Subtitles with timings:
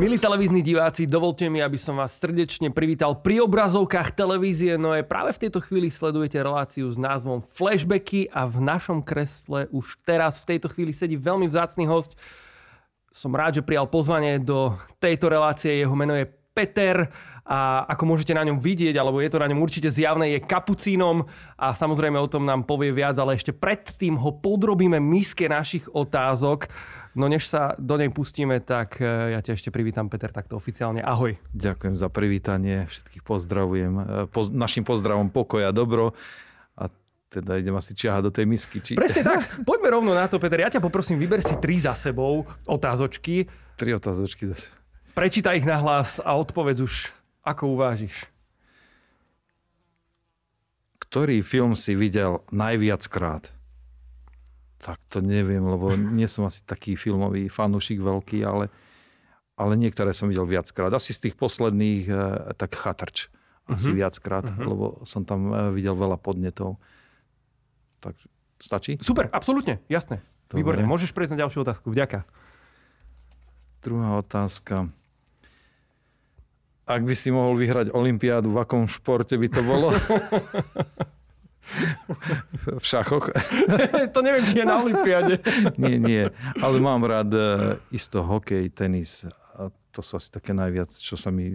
[0.00, 5.04] Milí televízni diváci, dovolte mi, aby som vás srdečne privítal pri obrazovkách televízie No je
[5.04, 10.40] Práve v tejto chvíli sledujete reláciu s názvom Flashbacky a v našom kresle už teraz
[10.40, 12.16] v tejto chvíli sedí veľmi vzácný host.
[13.12, 14.72] Som rád, že prijal pozvanie do
[15.04, 15.84] tejto relácie.
[15.84, 17.12] Jeho meno je Peter
[17.44, 21.26] a ako môžete na ňom vidieť, alebo je to na ňom určite zjavné, je kapucínom
[21.56, 26.70] a samozrejme o tom nám povie viac, ale ešte predtým ho podrobíme miske našich otázok.
[27.10, 31.02] No než sa do nej pustíme, tak e, ja ťa ešte privítam, Peter, takto oficiálne.
[31.02, 31.34] Ahoj.
[31.50, 33.92] Ďakujem za privítanie, všetkých pozdravujem.
[33.98, 36.14] E, po, našim pozdravom pokoja, dobro
[36.78, 36.86] a
[37.34, 38.78] teda idem asi čiahať do tej misky.
[38.78, 38.94] Či...
[38.94, 39.42] Presne tak.
[39.68, 40.62] Poďme rovno na to, Peter.
[40.62, 43.50] Ja ťa poprosím, vyber si tri za sebou otázočky.
[43.74, 44.70] Tri otázočky zase.
[45.10, 46.94] Prečítaj ich na hlas a odpovedz už,
[47.44, 48.28] ako uvážiš.
[51.00, 53.50] Ktorý film si videl najviackrát?
[54.80, 58.72] Tak to neviem, lebo nie som asi taký filmový fanúšik veľký, ale,
[59.58, 60.88] ale niektoré som videl viackrát.
[60.94, 63.28] Asi z tých posledných, eh, tak Chatrč.
[63.68, 64.02] Asi uh-huh.
[64.02, 64.66] viackrát, uh-huh.
[64.66, 66.80] lebo som tam eh, videl veľa podnetov.
[68.00, 68.16] Tak
[68.56, 68.96] stačí?
[69.04, 70.24] Super, absolútne, jasné.
[70.48, 70.64] Dobre.
[70.64, 71.92] Výborne, môžeš prejsť na ďalšiu otázku.
[71.92, 72.26] Vďaka.
[73.84, 74.90] Druhá otázka.
[76.90, 79.94] Ak by si mohol vyhrať Olympiádu, v akom športe by to bolo?
[82.66, 83.30] v šachoch.
[84.14, 85.38] to neviem, či je na Olympiade.
[85.78, 86.26] nie, nie.
[86.58, 87.42] Ale mám rád e,
[87.94, 89.22] isto hokej, tenis.
[89.54, 91.54] A to sú asi také najviac, čo sa mi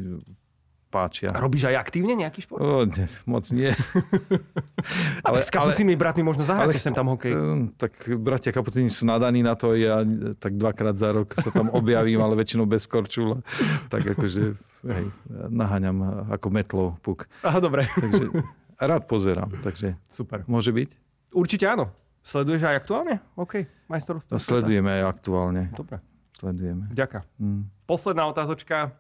[0.96, 1.36] páčia.
[1.36, 2.64] A robíš aj aktívne nejaký šport?
[2.64, 3.76] O, nie, moc nie.
[5.26, 7.36] A ale, tak s kapucínmi bratmi možno zahráte sem tam hokej.
[7.36, 7.40] E,
[7.76, 10.00] tak bratia kapucíni sú nadaní na to, ja
[10.40, 13.44] tak dvakrát za rok sa tam objavím, ale väčšinou bez korčula.
[13.92, 14.56] Tak akože,
[14.88, 15.06] hej,
[15.52, 17.28] naháňam ako metlo puk.
[17.44, 17.92] Aha, dobre.
[17.92, 18.32] Takže
[18.96, 20.48] rád pozerám, takže Super.
[20.48, 20.90] môže byť?
[21.36, 21.92] Určite áno.
[22.26, 23.22] Sleduješ aj aktuálne?
[23.38, 24.34] OK, majstrovstvo.
[24.34, 25.70] No, sledujeme aj aktuálne.
[25.78, 26.02] Dobre.
[26.36, 26.90] Sledujeme.
[26.92, 27.24] Ďaká.
[27.38, 27.70] Mm.
[27.86, 28.98] Posledná otázočka.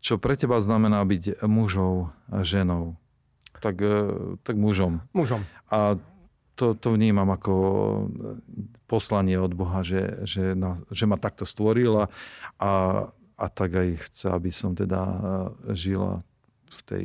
[0.00, 2.96] Čo pre teba znamená byť mužou a ženou?
[3.60, 3.98] Tak, e,
[4.40, 5.04] tak mužom.
[5.12, 5.44] Mužom.
[5.68, 6.00] A
[6.56, 7.52] to, to vnímam ako
[8.88, 12.06] poslanie od Boha, že, že, na, že ma takto stvoril a,
[12.60, 12.72] a,
[13.36, 15.16] a tak aj chce, aby som teda e,
[15.76, 16.24] žila
[16.68, 17.04] v tej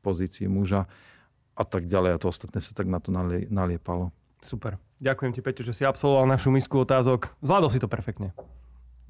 [0.00, 0.88] pozícii muža
[1.56, 2.16] a tak ďalej.
[2.16, 3.12] A to ostatné sa tak na to
[3.52, 4.12] naliepalo.
[4.40, 4.80] Super.
[5.00, 7.32] Ďakujem ti, Peťo, že si absolvoval našu misku otázok.
[7.44, 8.32] Zvládol si to perfektne.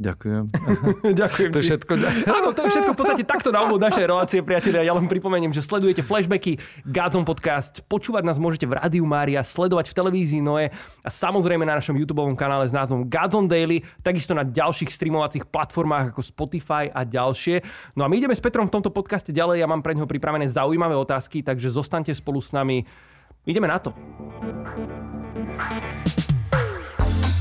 [0.00, 0.44] Ďakujem.
[1.20, 1.92] Ďakujem To je všetko.
[2.24, 4.80] Áno, to je všetko v podstate takto na úvod našej relácie, priatelia.
[4.80, 6.56] Ja len pripomeniem, že sledujete flashbacky
[6.88, 7.84] Godzone Podcast.
[7.84, 10.72] Počúvať nás môžete v Rádiu Mária, sledovať v televízii Noe
[11.04, 16.16] a samozrejme na našom YouTube kanále s názvom Godzone Daily, takisto na ďalších streamovacích platformách
[16.16, 17.60] ako Spotify a ďalšie.
[17.92, 19.60] No a my ideme s Petrom v tomto podcaste ďalej.
[19.60, 22.88] Ja mám pre neho pripravené zaujímavé otázky, takže zostaňte spolu s nami.
[23.44, 23.92] Ideme na to.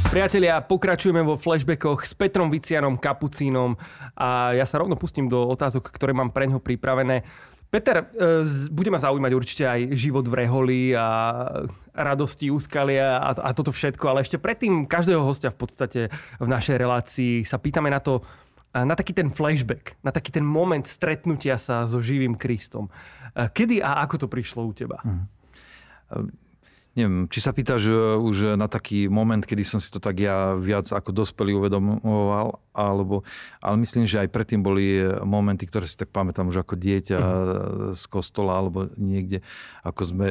[0.10, 3.78] Priatelia, pokračujeme vo flashbackoch s Petrom Vicianom Kapucínom
[4.18, 7.22] a ja sa rovno pustím do otázok, ktoré mám pre ňo pripravené.
[7.70, 8.42] Peter, e,
[8.74, 11.06] bude ma zaujímať určite aj život v reholi a
[11.94, 16.02] radosti, úskalia a, a toto všetko, ale ešte predtým každého hostia v podstate
[16.42, 18.26] v našej relácii sa pýtame na to,
[18.74, 22.90] na taký ten flashback, na taký ten moment stretnutia sa so živým Kristom.
[23.38, 25.06] E, kedy a ako to prišlo u teba?
[25.06, 26.49] Hmm
[26.98, 30.58] neviem, či sa pýtaš e, už na taký moment, kedy som si to tak ja
[30.58, 33.28] viac ako dospelý uvedomoval, alebo,
[33.62, 37.92] ale myslím, že aj predtým boli momenty, ktoré si tak pamätám už ako dieťa uh-huh.
[37.94, 39.46] z kostola alebo niekde,
[39.86, 40.30] ako sme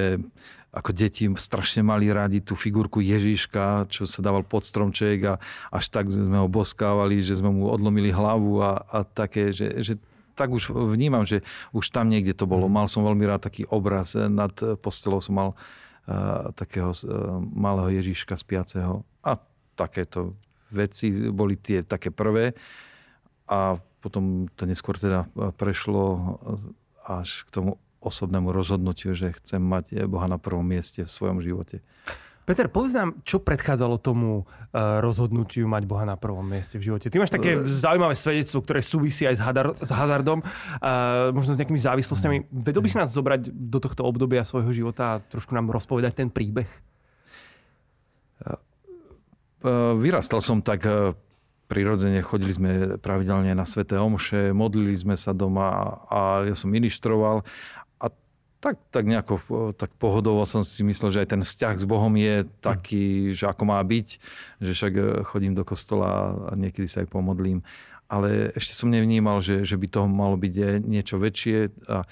[0.68, 5.34] ako deti strašne mali radi tú figurku Ježiška, čo sa dával pod stromček a
[5.72, 9.92] až tak sme ho boskávali, že sme mu odlomili hlavu a, a také, že, že
[10.36, 11.42] tak už vnímam, že
[11.74, 12.68] už tam niekde to bolo.
[12.68, 12.72] Mhm.
[12.78, 15.50] Mal som veľmi rád taký obraz, nad postelou som mal
[16.56, 16.96] takého
[17.52, 19.04] malého Ježiška spiaceho.
[19.20, 19.36] A
[19.76, 20.34] takéto
[20.72, 22.56] veci boli tie také prvé.
[23.48, 26.38] A potom to neskôr teda prešlo
[27.04, 31.82] až k tomu osobnému rozhodnutiu, že chcem mať Boha na prvom mieste v svojom živote.
[32.48, 37.12] Peter, povedz nám, čo predchádzalo tomu uh, rozhodnutiu mať Boha na prvom mieste v živote.
[37.12, 41.52] Ty máš také uh, zaujímavé svedectvo, ktoré súvisí aj s, hadar, s hazardom, uh, možno
[41.52, 42.48] s nejakými závislostiami.
[42.48, 46.32] Vedel by si nás zobrať do tohto obdobia svojho života a trošku nám rozpovedať ten
[46.32, 46.72] príbeh?
[49.98, 50.86] Vyrastal som tak
[51.66, 52.70] prirodzene, chodili sme
[53.02, 57.42] pravidelne na Sveté Omše, modlili sme sa doma a ja som ministroval
[58.58, 59.38] tak, tak nejako
[59.78, 63.62] tak pohodovo som si myslel, že aj ten vzťah s Bohom je taký, že ako
[63.70, 64.08] má byť,
[64.58, 67.62] že však e, chodím do kostola a niekedy sa aj pomodlím.
[68.10, 71.70] Ale ešte som nevnímal, že, že by toho malo byť niečo väčšie.
[71.86, 72.08] A,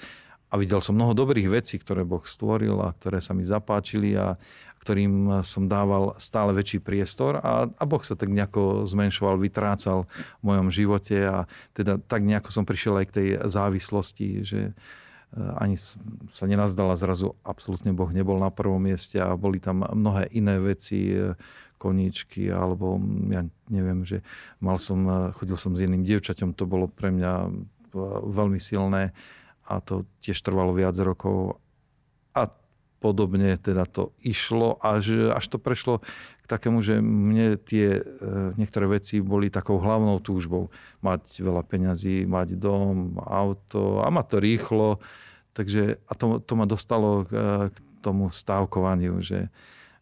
[0.47, 4.39] a videl som mnoho dobrých vecí, ktoré Boh stvoril a ktoré sa mi zapáčili a
[4.87, 10.07] ktorým som dával stále väčší priestor a, a Boh sa tak nejako zmenšoval, vytrácal
[10.39, 11.43] v mojom živote a
[11.75, 14.71] teda tak nejako som prišiel aj k tej závislosti, že
[15.35, 15.75] ani
[16.33, 21.11] sa nenazdala zrazu, absolútne Boh nebol na prvom mieste a boli tam mnohé iné veci,
[21.11, 21.35] e,
[21.77, 22.97] koníčky, alebo
[23.29, 24.25] ja neviem, že
[24.63, 27.53] mal som, e, chodil som s jedným dievčaťom, to bolo pre mňa
[28.23, 29.11] veľmi silné
[29.67, 31.59] a to tiež trvalo viac rokov
[32.31, 32.47] a
[33.03, 36.01] podobne teda to išlo, až, až to prešlo
[36.47, 38.01] takému, že mne tie e,
[38.55, 40.71] niektoré veci boli takou hlavnou túžbou.
[41.03, 44.89] Mať veľa peňazí, mať dom, auto a mať to rýchlo.
[45.51, 47.31] Takže, a to, to ma dostalo k,
[47.69, 49.51] k tomu stávkovaniu, že,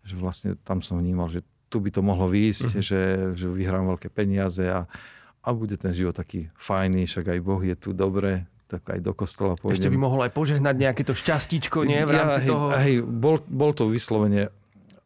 [0.05, 1.41] že vlastne tam som vnímal, že
[1.73, 2.85] tu by to mohlo výjsť, uh-huh.
[2.85, 3.01] že,
[3.33, 4.85] že vyhrám veľké peniaze a,
[5.41, 9.13] a bude ten život taký fajný, však aj Boh je tu dobre, tak aj do
[9.13, 9.77] kostola pôjdem.
[9.77, 12.01] Ešte by mohol aj požehnať nejaké to šťastíčko, nie?
[12.01, 12.65] V rámci ja, hej, toho...
[12.73, 14.49] Hej, bol, bol to vyslovene e,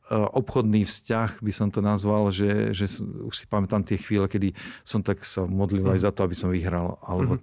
[0.09, 5.05] obchodný vzťah, by som to nazval, že, že už si pamätám tie chvíle, kedy som
[5.05, 6.05] tak sa modlil aj mhm.
[6.09, 7.41] za to, aby som vyhral, alebo mm.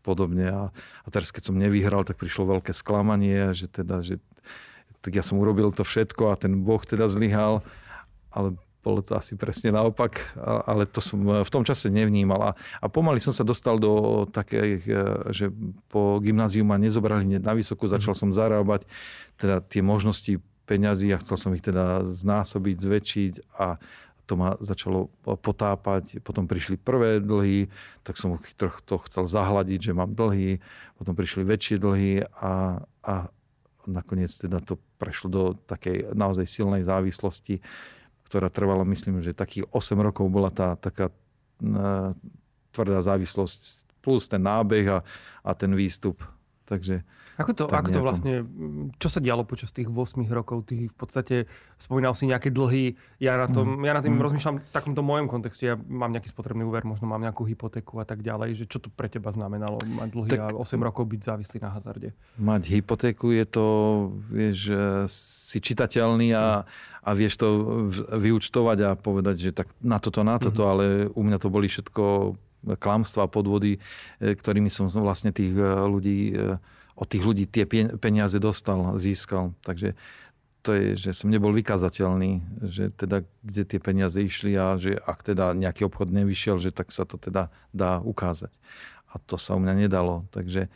[0.00, 0.46] podobne.
[0.48, 0.64] A,
[1.04, 4.16] a teraz, keď som nevyhral, tak prišlo veľké sklamanie, že teda, že
[5.04, 7.62] tak ja som urobil to všetko a ten Boh teda zlyhal,
[8.32, 8.56] ale
[8.88, 12.40] bolo to asi presne naopak, ale to som v tom čase nevnímal.
[12.40, 12.50] A,
[12.80, 14.92] a pomaly som sa dostal do takej, e,
[15.34, 15.52] že
[15.92, 17.92] po gymnáziu ma nezobrali na vysokú, mhm.
[18.00, 18.88] začal som zarábať
[19.36, 23.80] teda tie možnosti peňazí a chcel som ich teda znásobiť, zväčšiť a
[24.28, 26.20] to ma začalo potápať.
[26.20, 27.72] Potom prišli prvé dlhy,
[28.04, 28.36] tak som
[28.84, 30.60] to chcel zahladiť, že mám dlhy.
[31.00, 33.14] Potom prišli väčšie dlhy a, a
[33.88, 37.64] nakoniec teda to prešlo do takej naozaj silnej závislosti
[38.28, 42.12] ktorá trvala, myslím, že takých 8 rokov bola tá taká uh,
[42.76, 44.98] tvrdá závislosť plus ten nábeh a,
[45.40, 46.20] a ten výstup.
[46.68, 47.00] Takže
[47.38, 48.34] ako to, ako to vlastne,
[48.98, 50.66] čo sa dialo počas tých 8 rokov?
[50.66, 51.36] Ty v podstate
[51.78, 52.98] spomínal si nejaké dlhy.
[53.22, 53.86] Ja na, tom, mm.
[53.86, 54.24] ja na tým mm.
[54.26, 55.70] rozmýšľam v takomto mojom kontexte.
[55.70, 58.58] Ja mám nejaký spotrebný úver, možno mám nejakú hypotéku a tak ďalej.
[58.58, 61.70] Že čo to pre teba znamenalo mať dlhy tak, a 8 rokov byť závislý na
[61.78, 62.10] hazarde?
[62.42, 63.66] Mať hypotéku je to,
[64.34, 64.58] vieš,
[65.48, 66.66] si čitateľný a,
[67.06, 67.48] a vieš to
[68.18, 70.74] vyučtovať a povedať, že tak na toto, na toto, mm-hmm.
[70.74, 73.78] ale u mňa to boli všetko klamstva, podvody,
[74.18, 76.58] e, ktorými som vlastne tých e, ľudí e,
[76.98, 77.62] od tých ľudí tie
[78.02, 79.54] peniaze dostal, získal.
[79.62, 79.94] Takže
[80.66, 85.22] to je, že som nebol vykazateľný, že teda kde tie peniaze išli a že ak
[85.22, 88.50] teda nejaký obchod nevyšiel, že tak sa to teda dá ukázať.
[89.14, 90.26] A to sa u mňa nedalo.
[90.34, 90.66] Takže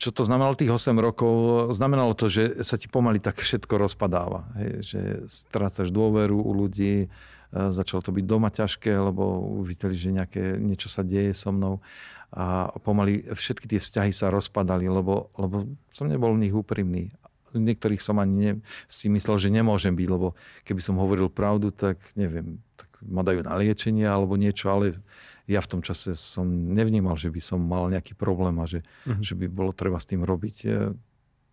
[0.00, 1.68] čo to znamenalo tých 8 rokov?
[1.76, 4.48] Znamenalo to, že sa ti pomaly tak všetko rozpadáva.
[4.56, 7.12] Hej, že strácaš dôveru u ľudí,
[7.50, 11.82] začalo to byť doma ťažké, lebo uvideli, že nejaké, niečo sa deje so mnou
[12.30, 17.10] a pomaly všetky tie vzťahy sa rozpadali, lebo, lebo som nebol v nich úprimný.
[17.50, 18.52] Niektorých som ani ne,
[18.86, 23.42] si myslel, že nemôžem byť, lebo keby som hovoril pravdu, tak neviem, tak ma dajú
[23.42, 25.02] na liečenie alebo niečo, ale
[25.50, 29.18] ja v tom čase som nevnímal, že by som mal nejaký problém a že, uh-huh.
[29.18, 30.56] že by bolo treba s tým robiť.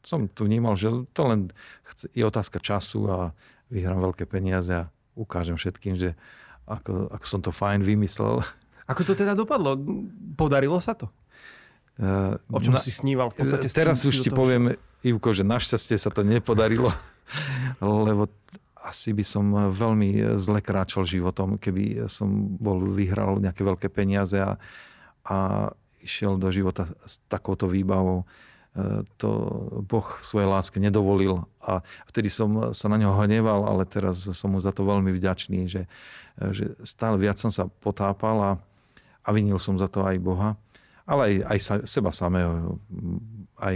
[0.06, 1.50] Som to vnímal, že to len
[2.14, 3.18] je otázka času a
[3.74, 6.14] vyhrám veľké peniaze a ukážem všetkým, že
[6.69, 8.46] ako, ako som to fajn vymyslel.
[8.86, 9.75] Ako to teda dopadlo?
[10.38, 11.10] Podarilo sa to?
[11.98, 13.74] Uh, o čom na, si sníval v podstate?
[13.74, 16.94] Teraz už ti poviem, Ivko, že našťastie sa to nepodarilo,
[17.82, 18.30] lebo
[18.77, 24.56] asi by som veľmi zle kráčal životom, keby som bol vyhral nejaké veľké peniaze a,
[25.27, 25.38] a
[26.00, 28.24] išiel do života s takouto výbavou.
[29.17, 29.29] To
[29.89, 34.53] Boh v svojej láske nedovolil a vtedy som sa na ňo hneval, ale teraz som
[34.53, 35.89] mu za to veľmi vďačný, že,
[36.38, 38.51] že stále viac som sa potápal a
[39.27, 40.55] a vinil som za to aj Boha,
[41.03, 42.79] ale aj, aj sa, seba samého.
[43.60, 43.75] Aj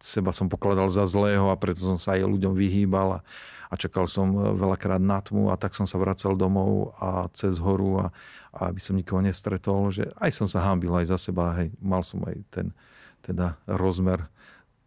[0.00, 3.24] seba som pokladal za zlého a preto som sa aj ľuďom vyhýbal a,
[3.68, 8.08] a čakal som veľakrát na tmu a tak som sa vracal domov a cez horu
[8.08, 8.16] a,
[8.56, 12.00] a aby som nikoho nestretol, že aj som sa hámbil aj za seba, hej, mal
[12.00, 12.72] som aj ten
[13.20, 14.24] teda rozmer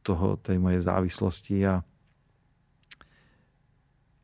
[0.09, 1.85] toho, tej mojej závislosti a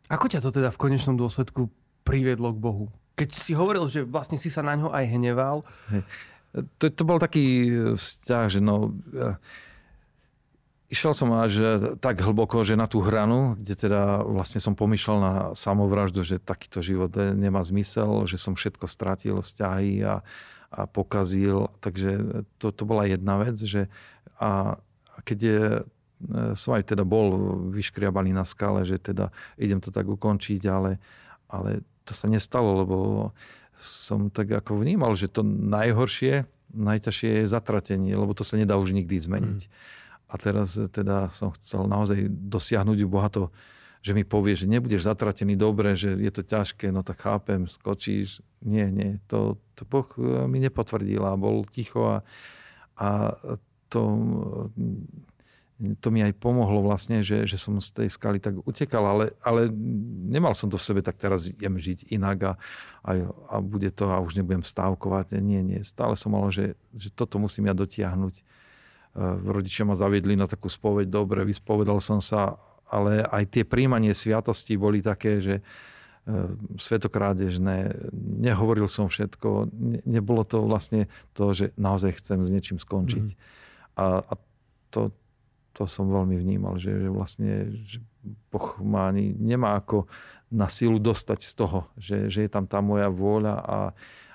[0.05, 1.69] ako ťa to teda v konečnom dôsledku
[2.05, 2.85] priviedlo k Bohu?
[3.15, 5.63] keď si hovoril, že vlastne si sa na ňo aj hneval.
[6.79, 8.95] To, to bol taký vzťah, že no...
[10.85, 15.33] Išiel som až tak hlboko, že na tú hranu, kde teda vlastne som pomýšľal na
[15.57, 20.21] samovraždu, že takýto život nemá zmysel, že som všetko stratil, vzťahy a,
[20.69, 21.73] a pokazil.
[21.81, 23.89] Takže to, to bola jedna vec, že
[24.37, 24.77] a
[25.23, 25.61] keď je,
[26.57, 30.97] som aj teda bol vyškriabaný na skale, že teda idem to tak ukončiť, ale,
[31.47, 32.97] ale to sa nestalo, lebo
[33.79, 38.91] som tak ako vnímal, že to najhoršie najťažšie je zatratenie, lebo to sa nedá už
[38.91, 39.61] nikdy zmeniť.
[39.65, 39.71] Mm.
[40.27, 43.53] A teraz teda som chcel naozaj dosiahnuť u Boha to,
[44.03, 48.43] že mi povie, že nebudeš zatratený dobre, že je to ťažké, no tak chápem, skočíš.
[48.61, 52.15] Nie, nie, to, to Boh e, mi nepotvrdil a bol ticho a,
[52.97, 53.07] a
[53.95, 54.03] to,
[56.03, 59.71] to mi aj pomohlo vlastne, že, že som z tej skaly tak utekal, ale, ale
[60.27, 62.53] nemal som to v sebe, tak teraz idem žiť inak a,
[63.07, 63.11] a,
[63.51, 65.39] a bude to a už nebudem stávkovať.
[65.39, 68.35] Nie, nie, stále som mal, že, že toto musím ja dotiahnuť.
[68.39, 68.43] E,
[69.47, 72.59] rodičia ma zaviedli na takú spoveď, dobre, vyspovedal som sa
[72.89, 75.63] ale aj tie príjmanie sviatosti boli také, že e,
[76.77, 78.09] svetokrádežné,
[78.45, 79.73] nehovoril som všetko,
[80.05, 83.27] nebolo to vlastne to, že naozaj chcem s niečím skončiť.
[83.33, 83.37] Mm.
[83.95, 84.33] A, a
[84.91, 85.11] to,
[85.75, 87.51] to som veľmi vnímal, že, že vlastne
[87.83, 87.99] že
[88.51, 90.07] Boh ma ani nemá ako
[90.53, 93.79] na silu dostať z toho, že, že je tam tá moja vôľa a,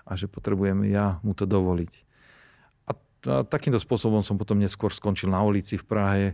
[0.04, 1.92] a že potrebujem ja mu to dovoliť.
[2.86, 6.26] A, a takýmto spôsobom som potom neskôr skončil na ulici v Prahe,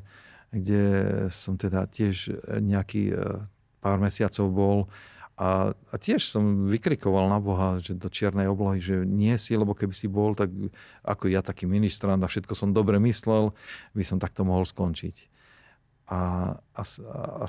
[0.50, 0.82] kde
[1.28, 3.14] som teda tiež nejaký e,
[3.82, 4.78] pár mesiacov bol
[5.36, 9.76] a, a tiež som vykrikoval na Boha, že do čiernej oblohy, že nie si, lebo
[9.76, 10.48] keby si bol, tak
[11.04, 13.52] ako ja taký ministrant a všetko som dobre myslel,
[13.92, 15.28] by som takto mohol skončiť.
[16.08, 16.82] A, a,
[17.36, 17.44] a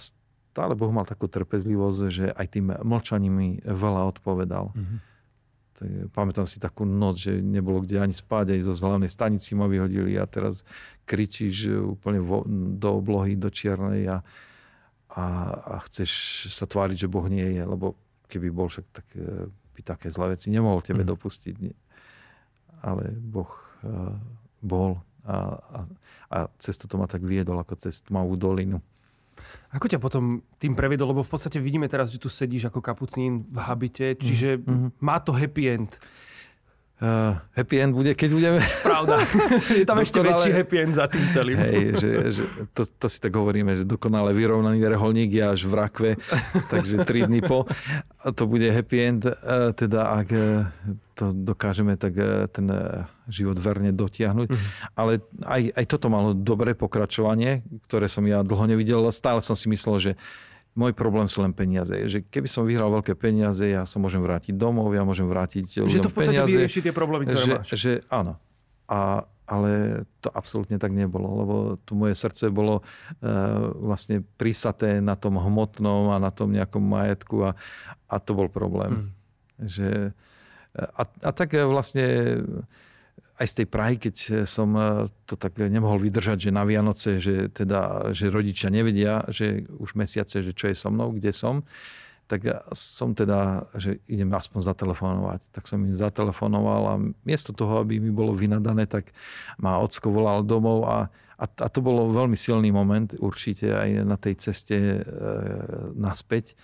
[0.51, 4.75] stále Boh mal takú trpezlivosť, že aj tým mlčaním mi veľa odpovedal.
[4.75, 4.99] Mm-hmm.
[6.11, 10.17] Pamätám si takú noc, že nebolo kde ani spať, aj zo hlavnej stanici ma vyhodili
[10.19, 10.67] a teraz
[11.07, 14.25] kričíš úplne vo, do oblohy, do čiernej a,
[15.13, 16.11] a, a chceš
[16.51, 17.95] sa tváriť, že Boh nie je, lebo
[18.27, 21.09] keby bol však, tak e, by také zlé veci nemohol tebe mm.
[21.09, 21.55] dopustiť.
[22.77, 23.49] Ale Boh
[23.89, 24.13] uh,
[24.61, 25.79] bol a, a,
[26.29, 28.79] a cez to ma tak viedol, ako cez tmavú dolinu.
[29.75, 31.11] Ako ťa potom tým previedol?
[31.11, 35.03] Lebo v podstate vidíme teraz, že tu sedíš ako kapucín v habite, čiže mm-hmm.
[35.03, 35.91] má to happy end.
[36.97, 38.57] Uh, happy end bude, keď budeme...
[38.81, 39.21] Pravda.
[39.69, 41.57] Je tam ešte väčší happy end za tým celým.
[41.61, 45.73] Hej, že, že to, to si tak hovoríme, že dokonale vyrovnaný reholník je až v
[45.77, 46.11] rakve,
[46.73, 47.69] takže 3 dny po.
[48.25, 50.65] To bude happy end, uh, teda ak uh,
[51.13, 54.47] to dokážeme tak uh, ten uh, život verne dotiahnuť.
[54.49, 54.69] Uh-huh.
[54.97, 59.05] Ale aj, aj toto malo dobré pokračovanie, ktoré som ja dlho nevidel.
[59.13, 60.11] Stále som si myslel, že
[60.77, 61.89] môj problém sú len peniaze.
[61.89, 65.89] Že keby som vyhral veľké peniaze, ja sa môžem vrátiť domov, ja môžem vrátiť ľuďom
[65.89, 66.53] Že to v podstate peniaze.
[66.53, 67.67] vyrieši tie problémy, ktoré že, máš.
[67.73, 68.33] Že áno.
[68.85, 69.71] A, ale
[70.21, 76.13] to absolútne tak nebolo, lebo tu moje srdce bolo uh, vlastne prísaté na tom hmotnom
[76.13, 77.51] a na tom nejakom majetku a,
[78.05, 79.09] a to bol problém.
[79.57, 79.65] Hmm.
[79.65, 79.89] Že,
[80.77, 82.05] a, a tak vlastne
[83.37, 84.15] aj z tej Prahy, keď
[84.49, 89.69] som eh, to tak nemohol vydržať, že na Vianoce, že, teda, že rodičia nevedia, že
[89.77, 91.61] už mesiace, že čo je so mnou, kde som,
[92.27, 92.43] tak
[92.75, 95.41] som teda, že idem aspoň zatelefonovať.
[95.55, 99.15] Tak som im zatelefonoval a miesto toho, aby mi bolo vynadané, tak
[99.55, 101.07] ma ocko volal domov a,
[101.39, 105.01] a, a to bolo veľmi silný moment určite aj na tej ceste e,
[105.95, 106.59] naspäť.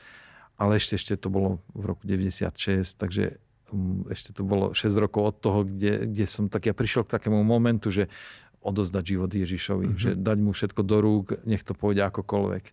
[0.59, 3.39] Ale ešte, ešte to bolo v roku 96, takže
[4.09, 7.41] ešte to bolo 6 rokov od toho, kde, kde som tak ja prišiel k takému
[7.41, 8.07] momentu, že
[8.63, 10.01] odozdať život Ježišovi, mm-hmm.
[10.01, 12.65] že dať mu všetko do rúk, nech to pôjde akokoľvek.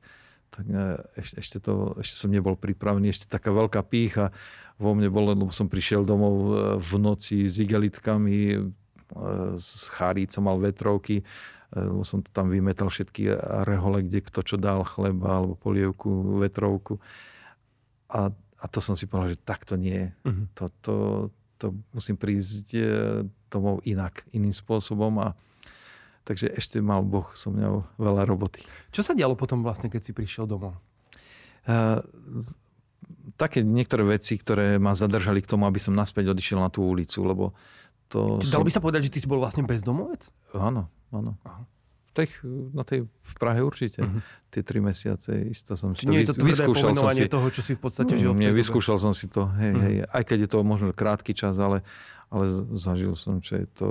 [0.51, 0.85] Tak e,
[1.19, 4.31] ešte, ešte, to, ešte som nebol pripravený, ešte taká veľká pícha
[4.81, 8.59] vo mne bolo, lebo som prišiel domov e, v noci s igelitkami, e,
[9.59, 11.27] s chárícom mal vetrovky,
[11.71, 13.31] lebo som to tam vymetal všetky
[13.63, 16.99] rehole, kde kto čo dal, chleba alebo polievku, vetrovku.
[18.11, 20.13] A a to som si povedal, že takto nie.
[20.23, 20.45] Uh-huh.
[20.61, 20.95] To, to,
[21.57, 22.85] to musím prísť e,
[23.49, 25.33] domov inak, iným spôsobom a
[26.29, 28.61] takže ešte mal Boh so mňou veľa roboty.
[28.93, 30.77] Čo sa dialo potom vlastne, keď si prišiel domov?
[31.69, 32.01] Uh,
[33.37, 37.21] také niektoré veci, ktoré ma zadržali k tomu, aby som naspäť odišiel na tú ulicu,
[37.21, 37.45] lebo
[38.09, 38.39] to...
[38.47, 38.69] Dalo som...
[38.69, 40.25] by sa povedať, že ty si bol vlastne bezdomovec?
[40.55, 41.37] Áno, áno.
[41.43, 41.65] Aha
[42.21, 42.29] tej,
[42.77, 44.05] na tej, v Prahe určite.
[44.05, 44.21] Uh-huh.
[44.53, 47.63] Tie tri mesiace isto som si to, nie je to vyskúšal som si, toho, čo
[47.65, 49.85] si v podstate žil Nie, vyskúšal som si to, hej, uh-huh.
[49.87, 51.87] hej, aj keď je to možno krátky čas, ale
[52.31, 52.47] ale
[52.79, 53.89] zažil som, čo je to,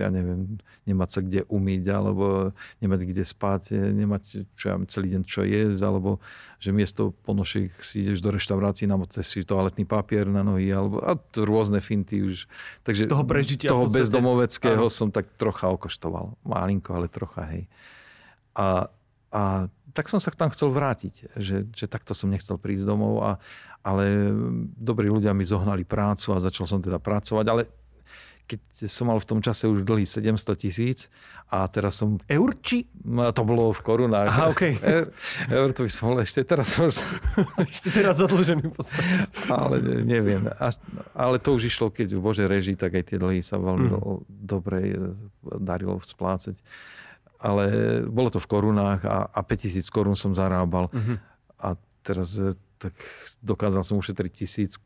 [0.00, 0.56] ja neviem,
[0.88, 5.80] nemať sa kde umyť, alebo nemať kde spať, nemať čo ja, celý deň čo jesť,
[5.84, 6.16] alebo
[6.56, 11.20] že miesto ponošiek si ideš do reštaurácií, namoteš si toaletný papier na nohy, alebo a
[11.20, 12.48] to rôzne finty už.
[12.80, 16.32] Takže toho prežitia toho bezdomoveckého som tak trocha okoštoval.
[16.48, 17.68] Malinko, ale trocha, hej.
[18.56, 18.88] A,
[19.28, 23.30] a tak som sa tam chcel vrátiť, že, že takto som nechcel prísť domov a,
[23.80, 24.28] ale
[24.76, 27.62] dobrí ľudia mi zohnali prácu a začal som teda pracovať, ale
[28.46, 31.10] keď som mal v tom čase už dlhý 700 tisíc
[31.50, 32.18] a teraz som...
[32.30, 32.86] Eur či?
[33.02, 34.30] No, to bolo v korunách.
[34.30, 34.78] Aha, okay.
[34.82, 35.10] Eur,
[35.50, 36.74] eur to by som bol ešte teraz
[37.74, 39.30] ešte teraz zadlžený v podstate.
[39.50, 40.46] ale neviem.
[40.46, 40.70] A,
[41.14, 43.98] ale to už išlo, keď v Bože režii, tak aj tie dlhy sa veľmi mm.
[44.30, 44.98] dobre e,
[45.58, 46.54] darilo splácať.
[47.36, 47.64] Ale
[48.08, 50.88] bolo to v korunách a, a 5000 korún som zarábal.
[50.88, 51.16] Mm-hmm.
[51.60, 51.68] A
[52.00, 52.96] teraz e, tak
[53.44, 54.80] dokázal som ušetriť tisíc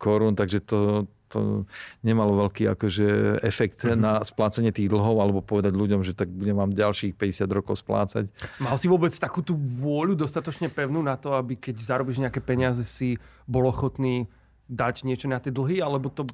[0.00, 1.68] korún, takže to, to
[2.00, 4.00] nemalo veľký akože efekt mm-hmm.
[4.00, 8.26] na splácanie tých dlhov alebo povedať ľuďom, že tak budem vám ďalších 50 rokov splácať.
[8.58, 12.82] Mal si vôbec takú tú vôľu dostatočne pevnú na to, aby keď zarobíš nejaké peniaze
[12.88, 14.26] si bol ochotný
[14.70, 16.30] dať niečo na tie dlhy, alebo to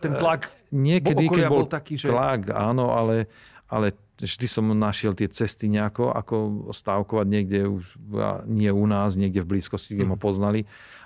[0.00, 2.08] ten tlak Niekedy, keď bol, bol taký, že...
[2.08, 3.28] tlak, áno, ale,
[3.68, 6.36] ale vždy som našiel tie cesty nejako, ako
[6.70, 7.96] stávkovať niekde už
[8.48, 10.22] nie u nás, niekde v blízkosti, kde ma mhm.
[10.22, 10.60] poznali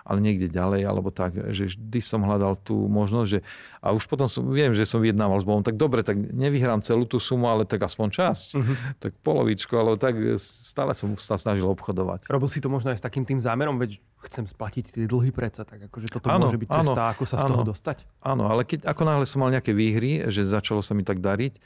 [0.05, 3.41] ale niekde ďalej, alebo tak, že vždy som hľadal tú možnosť, že
[3.81, 7.09] a už potom som, viem, že som vyjednával s Bohom, tak dobre, tak nevyhrám celú
[7.09, 8.77] tú sumu, ale tak aspoň časť, uh-huh.
[9.01, 12.29] tak polovičku, ale tak stále som sa snažil obchodovať.
[12.29, 13.97] Robil si to možno aj s takým tým zámerom, veď
[14.29, 17.37] chcem splatiť tie dlhy predsa, tak akože toto ano, môže byť cesta, ano, ako sa
[17.41, 17.97] z toho dostať?
[18.21, 21.57] Áno, ale keď ako náhle som mal nejaké výhry, že začalo sa mi tak dariť,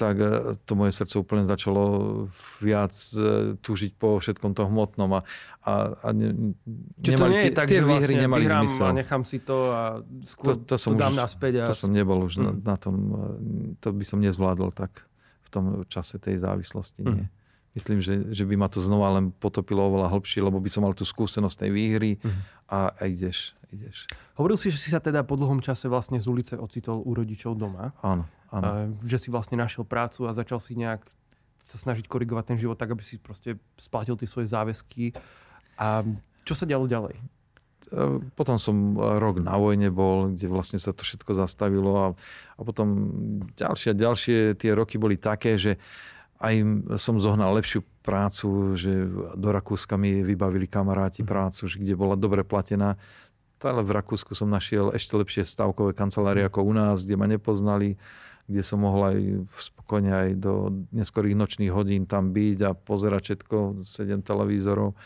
[0.00, 1.84] tak e, to moje srdce úplne začalo
[2.64, 5.20] viac e, túžiť po všetkom tom hmotnom a,
[5.60, 6.56] a, a ne,
[7.04, 8.86] Čiže nemali, to nie je tak, tie že vlastne nemali vyhrám zmysel.
[8.88, 9.82] a nechám si to a
[10.24, 11.52] skôr to, to, som to dám už, naspäť.
[11.60, 11.64] A...
[11.68, 12.44] To som nebol už mm.
[12.48, 13.28] na, na tom, e,
[13.84, 15.04] to by som nezvládol tak
[15.44, 17.04] v tom čase tej závislosti.
[17.04, 17.28] Nie.
[17.28, 17.38] Mm.
[17.70, 20.96] Myslím, že, že by ma to znova len potopilo oveľa hlbšie, lebo by som mal
[20.96, 22.66] tú skúsenosť tej výhry mm.
[22.72, 24.10] a, a ideš, ideš.
[24.34, 27.54] Hovoril si, že si sa teda po dlhom čase vlastne z ulice ocitol u rodičov
[27.56, 27.94] doma.
[28.02, 28.26] Áno.
[28.50, 28.98] Ano.
[29.06, 31.06] Že si vlastne našiel prácu a začal si nejak
[31.62, 35.14] sa snažiť korigovať ten život tak, aby si proste splatil tie svoje záväzky.
[35.78, 36.02] A
[36.42, 37.14] čo sa dialo ďalej?
[37.14, 37.22] E,
[38.34, 42.08] potom som rok na vojne bol, kde vlastne sa to všetko zastavilo a,
[42.58, 42.88] a potom
[43.54, 45.78] ďalšie a ďalšie tie roky boli také, že
[46.40, 46.54] aj
[46.96, 49.04] som zohnal lepšiu prácu, že
[49.36, 51.28] do Rakúska mi vybavili kamaráti mhm.
[51.28, 52.96] prácu, že kde bola dobre platená
[53.64, 58.00] ale v Rakúsku som našiel ešte lepšie stavkové kancelárie ako u nás, kde ma nepoznali
[58.50, 59.18] kde som mohol aj
[59.70, 64.98] spokojne aj do neskorých nočných hodín tam byť a pozerať všetko, sedem televízorov.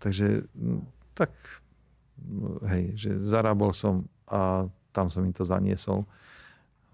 [0.00, 0.48] Takže
[1.12, 1.36] tak,
[2.72, 6.08] hej, že zarábal som a tam som im to zaniesol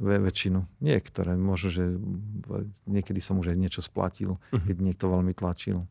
[0.02, 0.66] väčšinu.
[0.82, 1.84] Niektoré, možno, že
[2.90, 4.58] niekedy som už aj niečo splatil, uh-huh.
[4.58, 5.86] keď niekto veľmi tlačil.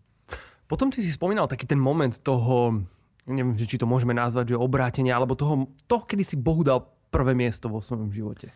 [0.67, 2.83] Potom si si spomínal taký ten moment toho,
[3.29, 7.35] neviem, či to môžeme nazvať, že obrátenia, alebo toho, toho, kedy si Bohu dal prvé
[7.37, 8.49] miesto vo svojom živote.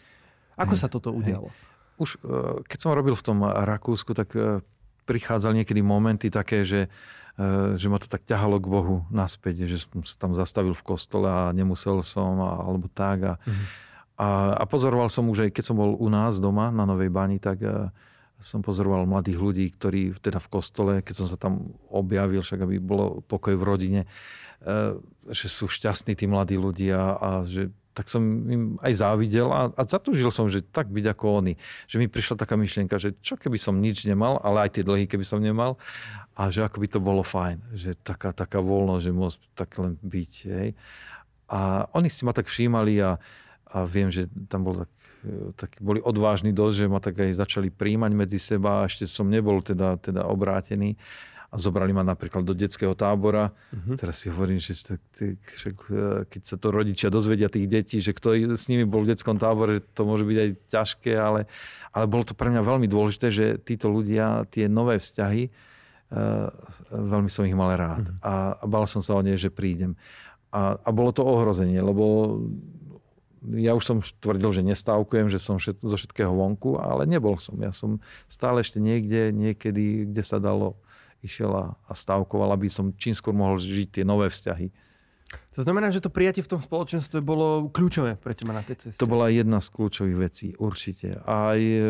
[0.56, 1.52] Ako sa toto udialo?
[2.00, 4.64] Už e, keď som robil v tom Rakúsku, tak e,
[5.06, 6.88] prichádzali niekedy momenty také, že,
[7.36, 10.86] e, že ma to tak ťahalo k Bohu naspäť, že som sa tam zastavil v
[10.88, 13.18] kostole a nemusel som, alebo tak.
[13.22, 13.66] A, mm-hmm.
[14.18, 14.28] a,
[14.60, 17.60] a pozoroval som už aj, keď som bol u nás doma na Novej Bani, tak
[18.42, 22.78] som pozoroval mladých ľudí, ktorí teda v kostole, keď som sa tam objavil, však aby
[22.78, 24.02] bolo pokoj v rodine,
[25.30, 28.22] že sú šťastní tí mladí ľudia a že tak som
[28.52, 31.54] im aj závidel a, a zatúžil som, že tak byť ako oni.
[31.88, 35.08] Že mi prišla taká myšlienka, že čo keby som nič nemal, ale aj tie dlhy
[35.08, 35.80] keby som nemal
[36.36, 39.96] a že ako by to bolo fajn, že taká, taká voľnosť, že môcť tak len
[40.04, 40.32] byť.
[40.52, 40.70] Hej.
[41.48, 43.16] A oni si ma tak všímali a,
[43.72, 44.92] a viem, že tam bol tak,
[45.58, 49.62] tak boli odvážni dosť, že ma tak aj začali príjmať medzi seba ešte som nebol
[49.62, 50.98] teda, teda obrátený
[51.54, 53.56] a zobrali ma napríklad do detského tábora.
[53.72, 53.96] Uh-huh.
[53.96, 55.70] Teraz si hovorím, že, že
[56.28, 59.80] keď sa to rodičia dozvedia tých detí, že kto s nimi bol v detskom tábore,
[59.96, 61.48] to môže byť aj ťažké, ale,
[61.96, 66.52] ale bolo to pre mňa veľmi dôležité, že títo ľudia, tie nové vzťahy, uh,
[66.92, 68.12] veľmi som ich mal rád.
[68.12, 68.28] Uh-huh.
[68.28, 69.96] A, a bal som sa o nej, že prídem.
[70.52, 72.36] A, a bolo to ohrozenie, lebo
[73.54, 77.58] ja už som tvrdil, že nestávkujem, že som všet, zo všetkého vonku, ale nebol som.
[77.62, 80.80] Ja som stále ešte niekde, niekedy, kde sa dalo
[81.22, 84.70] išiel a, a stavkoval, aby som čím skôr mohol žiť tie nové vzťahy.
[85.58, 89.00] To znamená, že to prijatie v tom spoločenstve bolo kľúčové pre teba na tej ceste?
[89.00, 91.18] To bola jedna z kľúčových vecí, určite.
[91.24, 91.82] Aj e,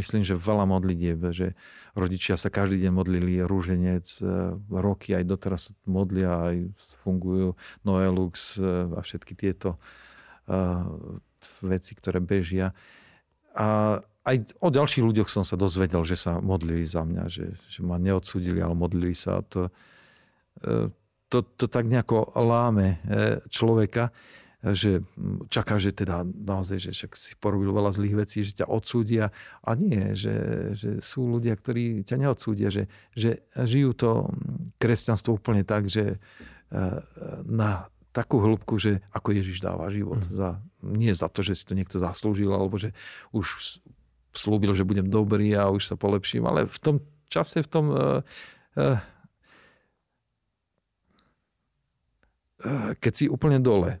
[0.00, 1.58] myslím, že veľa modlitieb, že
[1.98, 6.56] rodičia sa každý deň modlili rúženec, e, roky aj doteraz modlia, aj
[7.02, 8.62] fungujú Noelux e,
[8.94, 9.76] a všetky tieto
[11.62, 12.74] veci, ktoré bežia.
[13.54, 17.80] A aj o ďalších ľuďoch som sa dozvedel, že sa modlili za mňa, že, že
[17.80, 19.40] ma neodsúdili, ale modlili sa.
[19.56, 19.72] To,
[20.60, 20.92] e,
[21.32, 24.12] to, to tak nejako láme e, človeka,
[24.60, 25.00] že
[25.48, 29.32] čaká, že teda naozaj, že však si porobil veľa zlých vecí, že ťa odsúdia.
[29.64, 30.36] A nie, že,
[30.76, 34.10] že sú ľudia, ktorí ťa neodsúdia, že, že žijú to
[34.76, 36.20] kresťanstvo úplne tak, že
[37.48, 40.22] na takú hĺbku, že ako Ježiš dáva život.
[40.26, 40.34] Mm.
[40.34, 40.48] Za,
[40.82, 42.90] nie za to, že si to niekto zaslúžil, alebo že
[43.30, 43.78] už
[44.34, 46.96] slúbil, že budem dobrý a už sa polepším, ale v tom
[47.30, 48.22] čase, v tom uh,
[48.78, 48.98] uh,
[52.98, 53.98] keď si úplne dole.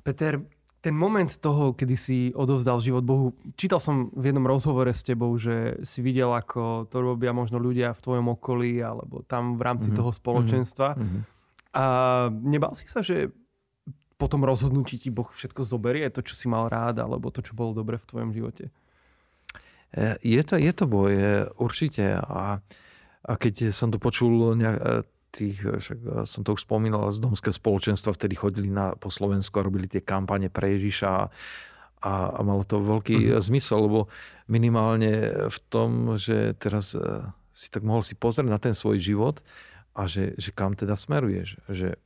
[0.00, 0.40] Peter,
[0.80, 5.36] ten moment toho, kedy si odovzdal život Bohu, čítal som v jednom rozhovore s tebou,
[5.36, 9.92] že si videl, ako to robia možno ľudia v tvojom okolí alebo tam v rámci
[9.92, 10.00] mm-hmm.
[10.00, 10.88] toho spoločenstva.
[10.96, 11.39] Mm-hmm.
[11.70, 11.84] A
[12.30, 13.30] nebal si sa, že
[14.20, 17.56] po tom rozhodnutí ti Boh všetko zoberie, to, čo si mal rád, alebo to, čo
[17.56, 18.68] bolo dobre v tvojom živote?
[19.96, 21.12] E, je to, je to boj,
[21.56, 22.20] určite.
[22.20, 22.60] A,
[23.24, 28.14] a keď som to počul nejak, tých, však som to už spomínal, z domského spoločenstva
[28.18, 31.24] vtedy chodili na, po Slovensku a robili tie kampane pre Ježiša a,
[32.02, 33.40] a, a malo to veľký uh-huh.
[33.40, 34.00] zmysel, lebo
[34.50, 37.00] minimálne v tom, že teraz e,
[37.54, 39.38] si tak mohol si pozrieť na ten svoj život
[39.94, 41.58] a že, že kam teda smeruješ.
[41.66, 41.98] Že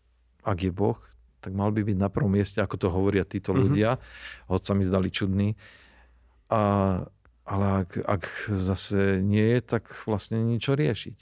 [0.45, 0.99] ak je Boh,
[1.45, 3.69] tak mal by byť na prvom mieste, ako to hovoria títo uh-huh.
[3.69, 4.01] ľudia,
[4.49, 5.61] hoď sa mi zdali čudní.
[6.49, 7.05] A,
[7.45, 8.23] ale ak, ak
[8.57, 11.19] zase nie je, tak vlastne niečo riešiť.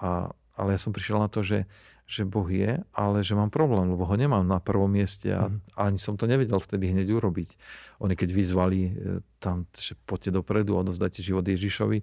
[0.00, 1.68] A, ale ja som prišiel na to, že,
[2.08, 5.76] že Boh je, ale že mám problém, lebo ho nemám na prvom mieste a mm.
[5.76, 7.52] ani som to nevedel vtedy hneď urobiť.
[8.00, 8.92] Oni keď vyzvali e,
[9.44, 12.00] tam, že poďte dopredu, odovzdajte život Ježišovi,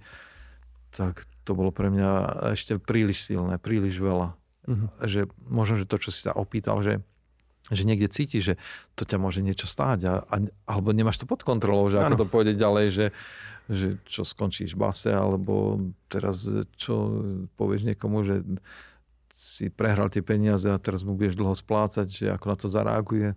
[0.94, 2.12] tak to bolo pre mňa
[2.60, 4.36] ešte príliš silné, príliš veľa.
[4.68, 4.92] Mm.
[5.00, 7.00] Že možno, že to, čo si sa opýtal, že
[7.68, 8.56] že niekde cítiš, že
[8.96, 12.22] to ťa môže niečo stáť a, a, alebo nemáš to pod kontrolou, že ako ano.
[12.24, 13.06] to pôjde ďalej, že,
[13.68, 16.48] že čo skončíš v base, alebo teraz
[16.80, 16.96] čo
[17.60, 18.36] povieš niekomu, že
[19.38, 23.30] si prehral tie peniaze a teraz mu budeš dlho splácať, že ako na to zareaguje.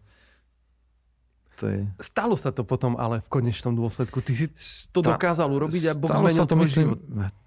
[1.61, 1.85] To je...
[2.01, 4.25] Stalo sa to potom ale v konečnom dôsledku.
[4.25, 4.46] Ty si
[4.90, 5.14] to Sta...
[5.14, 7.01] dokázal urobiť a Boh sa to myslím, život.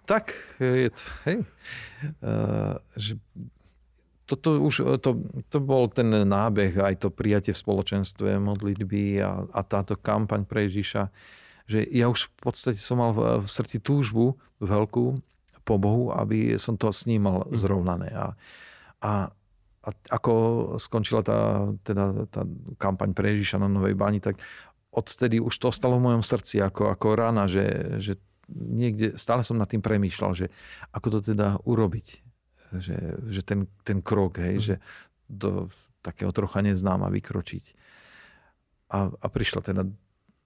[0.05, 1.37] Tak je to, hej.
[2.21, 3.17] Uh, že
[4.23, 5.19] toto už, to,
[5.51, 10.71] to bol ten nábeh, aj to prijatie v spoločenstve, modlitby a, a táto kampaň pre
[10.71, 11.11] Ježiša
[11.67, 15.05] že ja už v podstate som mal v, v srdci túžbu veľkú
[15.63, 17.55] po Bohu, aby som to s ním mal mhm.
[17.55, 18.09] zrovnané.
[18.11, 18.25] A,
[18.99, 19.11] a,
[19.83, 20.33] a ako
[20.79, 22.47] skončila tá, teda, tá
[22.79, 24.39] kampaň pre Ježiša na Novej Bani, tak
[24.95, 28.15] odtedy už to ostalo v mojom srdci ako, ako rána, že, že
[28.47, 30.47] niekde stále som nad tým premýšľal, že
[30.95, 32.07] ako to teda urobiť.
[32.73, 32.97] Že,
[33.29, 34.63] že ten, ten krok, hej, mm.
[34.63, 34.75] že
[35.29, 35.69] do
[36.01, 37.65] takého trocha neznáma vykročiť.
[38.93, 39.83] A, a prišla teda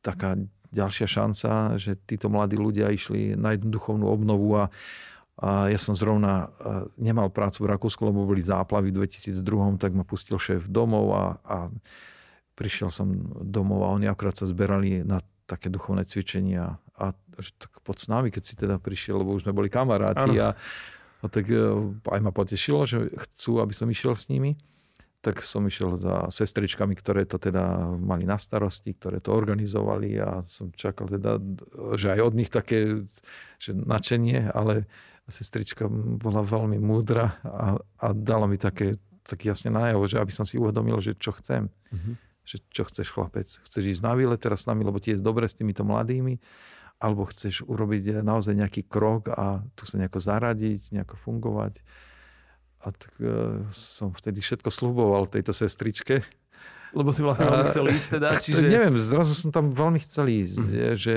[0.02, 0.36] taká
[0.74, 4.68] ďalšia šanca, že títo mladí ľudia išli na jednu duchovnú obnovu a,
[5.38, 6.50] a ja som zrovna
[6.98, 11.26] nemal prácu v Rakúsku, lebo boli záplavy v 2002, tak ma pustil šéf domov a,
[11.46, 11.58] a
[12.58, 13.14] prišiel som
[13.46, 18.10] domov a oni akurát sa zberali na také duchovné cvičenia a že tak pod s
[18.10, 20.42] nami, keď si teda prišiel, lebo už sme boli kamaráti ano.
[20.42, 20.50] a,
[21.22, 21.62] a tak e,
[22.10, 24.58] aj ma potešilo, že chcú, aby som išiel s nimi
[25.18, 30.40] tak som išiel za sestričkami, ktoré to teda mali na starosti, ktoré to organizovali a
[30.46, 31.42] som čakal teda,
[32.00, 33.04] že aj od nich také
[33.58, 34.86] že načenie, ale
[35.28, 38.96] sestrička bola veľmi múdra a, a dala mi také,
[39.28, 41.68] tak jasne najavo, že aby som si uvedomil, že čo chcem.
[41.92, 42.16] Mm-hmm.
[42.48, 43.48] Že čo chceš chlapec?
[43.52, 46.40] Chceš ísť na výlet teraz s nami, lebo ti je dobre s týmito mladými?
[46.98, 51.84] Alebo chceš urobiť naozaj nejaký krok a tu sa nejako zaradiť, nejako fungovať?
[52.88, 56.24] A tak uh, som vtedy všetko sluboval tejto sestričke.
[56.96, 58.30] Lebo si vlastne veľmi chcel ísť teda?
[58.48, 58.64] Čiže...
[58.64, 60.56] Neviem, zrazu som tam veľmi chcel ísť.
[60.56, 60.96] Mm.
[60.96, 61.16] Že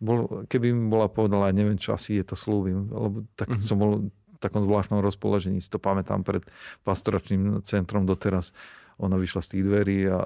[0.00, 2.88] bol, keby mi bola povedala, neviem čo, asi je to slúbim.
[2.88, 3.60] Lebo tak mm.
[3.60, 5.60] som bol v takom zvláštnom rozpoložení.
[5.60, 6.40] Si to pamätám pred
[6.82, 8.56] pastoračným centrom doteraz.
[8.96, 10.24] Ona vyšla z tých dverí a...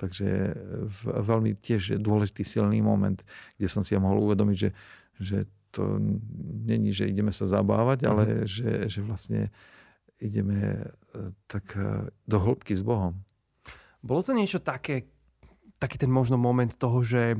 [0.00, 0.56] Takže
[1.04, 3.20] veľmi tiež dôležitý silný moment,
[3.60, 4.70] kde som si ja mohol uvedomiť, že,
[5.20, 5.38] že
[5.76, 6.00] to
[6.64, 8.36] není, že ideme sa zabávať, ale mm.
[8.48, 9.52] že, že vlastne
[10.16, 13.20] ideme e, tak e, do hĺbky s Bohom.
[14.00, 15.08] Bolo to niečo také,
[15.76, 17.36] taký ten možno moment toho, že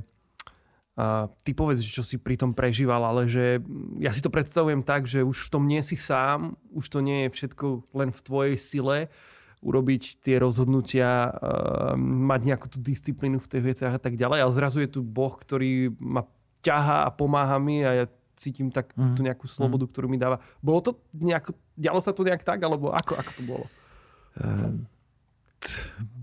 [0.97, 3.61] uh, ty povedz, čo si pri tom prežíval, ale že
[4.01, 7.27] ja si to predstavujem tak, že už v tom nie si sám, už to nie
[7.27, 8.99] je všetko len v tvojej sile,
[9.61, 14.49] urobiť tie rozhodnutia, uh, mať nejakú tú disciplínu v tých veciach a tak ďalej.
[14.49, 16.25] Ale zrazu je tu Boh, ktorý ma
[16.65, 18.07] ťahá a pomáha mi a ja
[18.41, 19.17] cítim tak mm.
[19.17, 19.91] tú nejakú slobodu, mm.
[19.93, 20.41] ktorú mi dáva.
[20.65, 23.67] Bolo to nejako, dialo sa to nejak tak, alebo ako, ako to bolo?
[24.41, 24.81] Uh,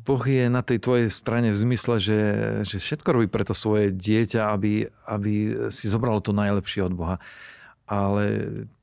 [0.07, 2.19] boh je na tej tvojej strane v zmysle, že,
[2.63, 5.33] že všetko robí pre to svoje dieťa, aby, aby
[5.67, 7.17] si zobralo to najlepšie od Boha.
[7.87, 8.23] Ale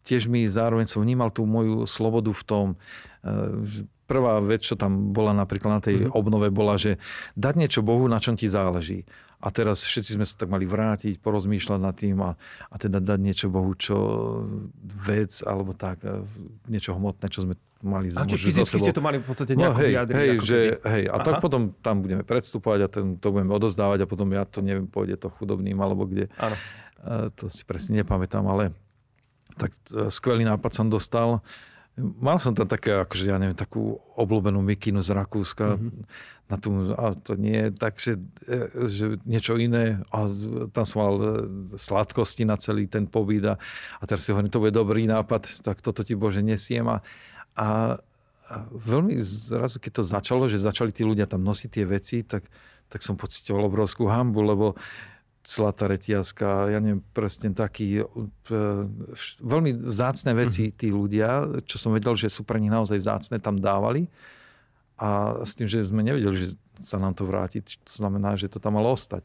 [0.04, 2.66] tiež mi zároveň som vnímal tú moju slobodu v tom,
[3.64, 6.16] že prvá vec, čo tam bola napríklad na tej mm-hmm.
[6.16, 7.00] obnove, bola, že
[7.40, 9.08] dať niečo Bohu, na čom ti záleží.
[9.44, 12.32] A teraz všetci sme sa tak mali vrátiť, porozmýšľať nad tým a,
[12.72, 13.96] a teda dať niečo Bohu, čo
[14.84, 16.24] vec alebo tak, e,
[16.64, 17.52] niečo hmotné, čo sme
[17.84, 20.16] mali A či fyzicky ste to mali v podstate No nejako hej, vyjadriť?
[20.16, 20.90] hej, že, keby?
[20.90, 21.42] hej, a tak Aha.
[21.44, 25.20] potom tam budeme predstupovať a ten, to budeme odozdávať a potom ja to neviem, pôjde
[25.20, 26.32] to chudobným alebo kde.
[26.40, 26.56] Áno.
[27.36, 28.72] To si presne nepamätám, ale
[29.60, 31.44] tak e, skvelý nápad som dostal.
[32.00, 35.78] Mal som tam také, akože ja neviem, takú obľúbenú mikinu z Rakúska.
[35.78, 36.02] Mm-hmm.
[36.44, 38.18] Na tú, a to nie je tak, že,
[38.50, 40.02] e, že niečo iné.
[40.10, 40.26] A
[40.74, 41.26] tam som mal e,
[41.78, 43.54] sladkosti na celý ten pobyt a,
[44.00, 46.88] a teraz si hovorím, to bude dobrý nápad, tak toto ti Bože nesiem.
[46.90, 46.98] A,
[47.54, 47.98] a,
[48.50, 52.46] a veľmi zrazu, keď to začalo, že začali tí ľudia tam nosiť tie veci, tak,
[52.90, 54.66] tak som pocitoval obrovskú hambu, lebo
[55.44, 58.04] celá tá reťazka, ja neviem, presne taký, e,
[59.44, 63.60] veľmi vzácne veci tí ľudia, čo som vedel, že sú pre nich naozaj vzácne, tam
[63.60, 64.08] dávali.
[64.96, 66.48] A s tým, že sme nevedeli, že
[66.88, 69.20] sa nám to vráti, to znamená, že to tam malo ostať.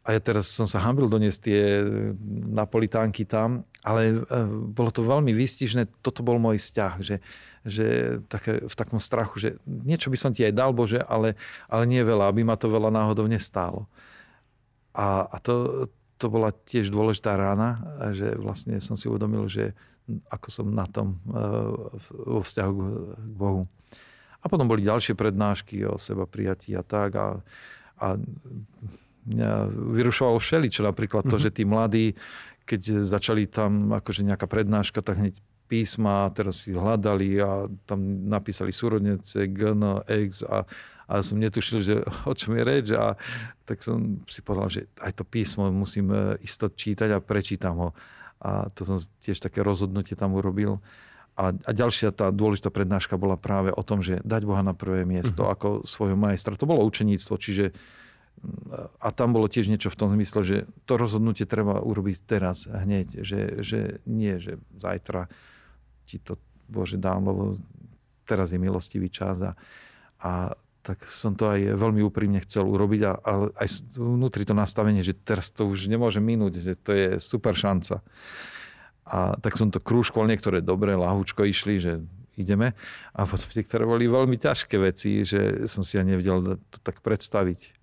[0.00, 1.60] A ja teraz som sa hambil doniesť tie
[2.56, 4.38] napolitánky tam, ale e,
[4.72, 6.00] bolo to veľmi výstižné.
[6.00, 7.20] Toto bol môj vzťah, že,
[7.68, 7.86] že
[8.32, 11.36] také, v takom strachu, že niečo by som ti aj dal, Bože, ale,
[11.68, 13.84] ale nie veľa, aby ma to veľa náhodou nestálo.
[14.96, 15.86] A, a to,
[16.16, 17.84] to bola tiež dôležitá rána,
[18.16, 19.76] že vlastne som si uvedomil, že
[20.32, 21.36] ako som na tom e,
[22.08, 22.88] vo vzťahu k-
[23.36, 23.68] Bohu.
[24.40, 27.12] A potom boli ďalšie prednášky o seba prijatí a tak.
[27.20, 27.26] A,
[28.00, 28.16] a
[29.30, 29.50] mňa
[29.94, 30.82] vyrušovalo všeličo.
[30.82, 31.42] Napríklad to, Mhm.
[31.42, 32.06] že tí mladí,
[32.64, 35.34] keď začali tam akože nejaká prednáška, tak hneď
[35.66, 37.50] písma, teraz si hľadali a
[37.86, 40.66] tam napísali súrodnice, GN, X a,
[41.06, 41.94] a som netušil, že
[42.26, 43.14] o čom je reč a
[43.64, 47.88] tak som si povedal, že aj to písmo musím e, isto čítať a prečítam ho.
[48.40, 50.82] A to som tiež také rozhodnutie tam urobil.
[51.38, 55.06] A, a ďalšia tá dôležitá prednáška bola práve o tom, že dať Boha na prvé
[55.06, 55.50] miesto Mhm.
[55.54, 56.58] ako svojho majstra.
[56.58, 57.70] To bolo učeníctvo, čiže
[59.00, 60.56] a tam bolo tiež niečo v tom zmysle, že
[60.88, 65.28] to rozhodnutie treba urobiť teraz, hneď, že, že nie, že zajtra
[66.08, 67.60] ti to Bože dám, lebo
[68.24, 69.52] teraz je milostivý čas a,
[70.22, 75.04] a tak som to aj veľmi úprimne chcel urobiť, a, ale aj vnútri to nastavenie,
[75.04, 78.00] že teraz to už nemôže minúť, že to je super šanca.
[79.04, 81.92] A tak som to krúžkoval, niektoré dobré, lahúčko išli, že
[82.38, 82.72] ideme.
[83.12, 87.04] A potom tie, ktoré boli veľmi ťažké veci, že som si ani nevedel to tak
[87.04, 87.79] predstaviť.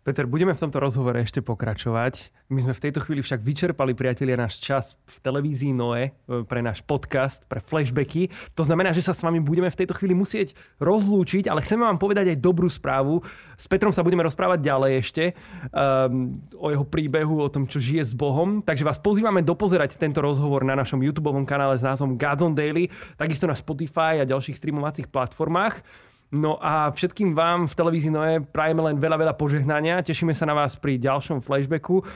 [0.00, 2.32] Peter, budeme v tomto rozhovore ešte pokračovať.
[2.48, 6.16] My sme v tejto chvíli však vyčerpali, priatelia, náš čas v televízii Noe
[6.48, 8.32] pre náš podcast, pre flashbacky.
[8.56, 12.00] To znamená, že sa s vami budeme v tejto chvíli musieť rozlúčiť, ale chceme vám
[12.00, 13.20] povedať aj dobrú správu.
[13.60, 15.24] S Petrom sa budeme rozprávať ďalej ešte
[15.68, 18.64] um, o jeho príbehu, o tom, čo žije s Bohom.
[18.64, 22.88] Takže vás pozývame dopozerať tento rozhovor na našom YouTube kanále s názvom Gods on Daily,
[23.20, 26.08] takisto na Spotify a ďalších streamovacích platformách.
[26.30, 29.98] No a všetkým vám v televízii Noé prajeme len veľa, veľa požehnania.
[30.06, 32.06] Tešíme sa na vás pri ďalšom flashbacku.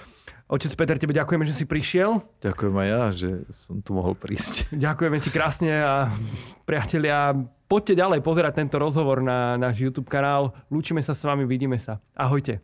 [0.47, 2.23] Otec Peter, tebe ďakujeme, že si prišiel.
[2.39, 4.71] Ďakujem aj ja, že som tu mohol prísť.
[4.87, 6.15] Ďakujeme ti krásne a
[6.63, 7.35] priatelia,
[7.67, 10.55] poďte ďalej pozerať tento rozhovor na náš YouTube kanál.
[10.71, 11.99] Lúčime sa s vami, vidíme sa.
[12.15, 12.63] Ahojte.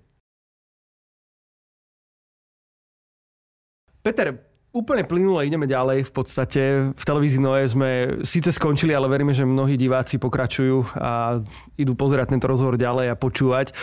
[4.07, 6.07] Peter, úplne plynule ideme ďalej.
[6.09, 6.63] V podstate
[6.95, 11.43] v televízii Noé sme síce skončili, ale veríme, že mnohí diváci pokračujú a
[11.75, 13.75] idú pozerať tento rozhovor ďalej a počúvať.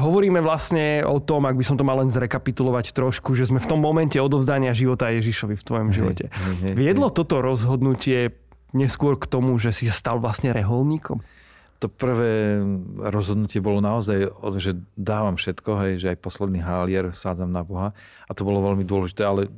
[0.00, 3.68] Hovoríme vlastne o tom, ak by som to mal len zrekapitulovať trošku, že sme v
[3.68, 6.32] tom momente odovzdania života Ježišovi v tvojom živote.
[6.62, 8.32] Viedlo toto rozhodnutie
[8.72, 11.20] neskôr k tomu, že si stal vlastne reholníkom?
[11.80, 12.60] To prvé
[13.08, 14.28] rozhodnutie bolo naozaj,
[14.60, 17.96] že dávam všetko, hej, že aj posledný hálier sádzam na Boha.
[18.28, 19.48] A to bolo veľmi dôležité, ale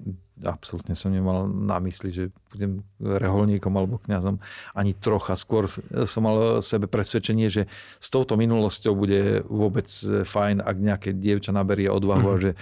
[0.43, 4.39] absolútne som nemal na mysli, že budem reholníkom alebo kňazom
[4.75, 5.35] ani trocha.
[5.35, 5.67] Skôr
[6.07, 7.67] som mal sebe presvedčenie, že
[7.99, 9.91] s touto minulosťou bude vôbec
[10.27, 12.53] fajn, ak nejaké dievča naberie odvahu a že,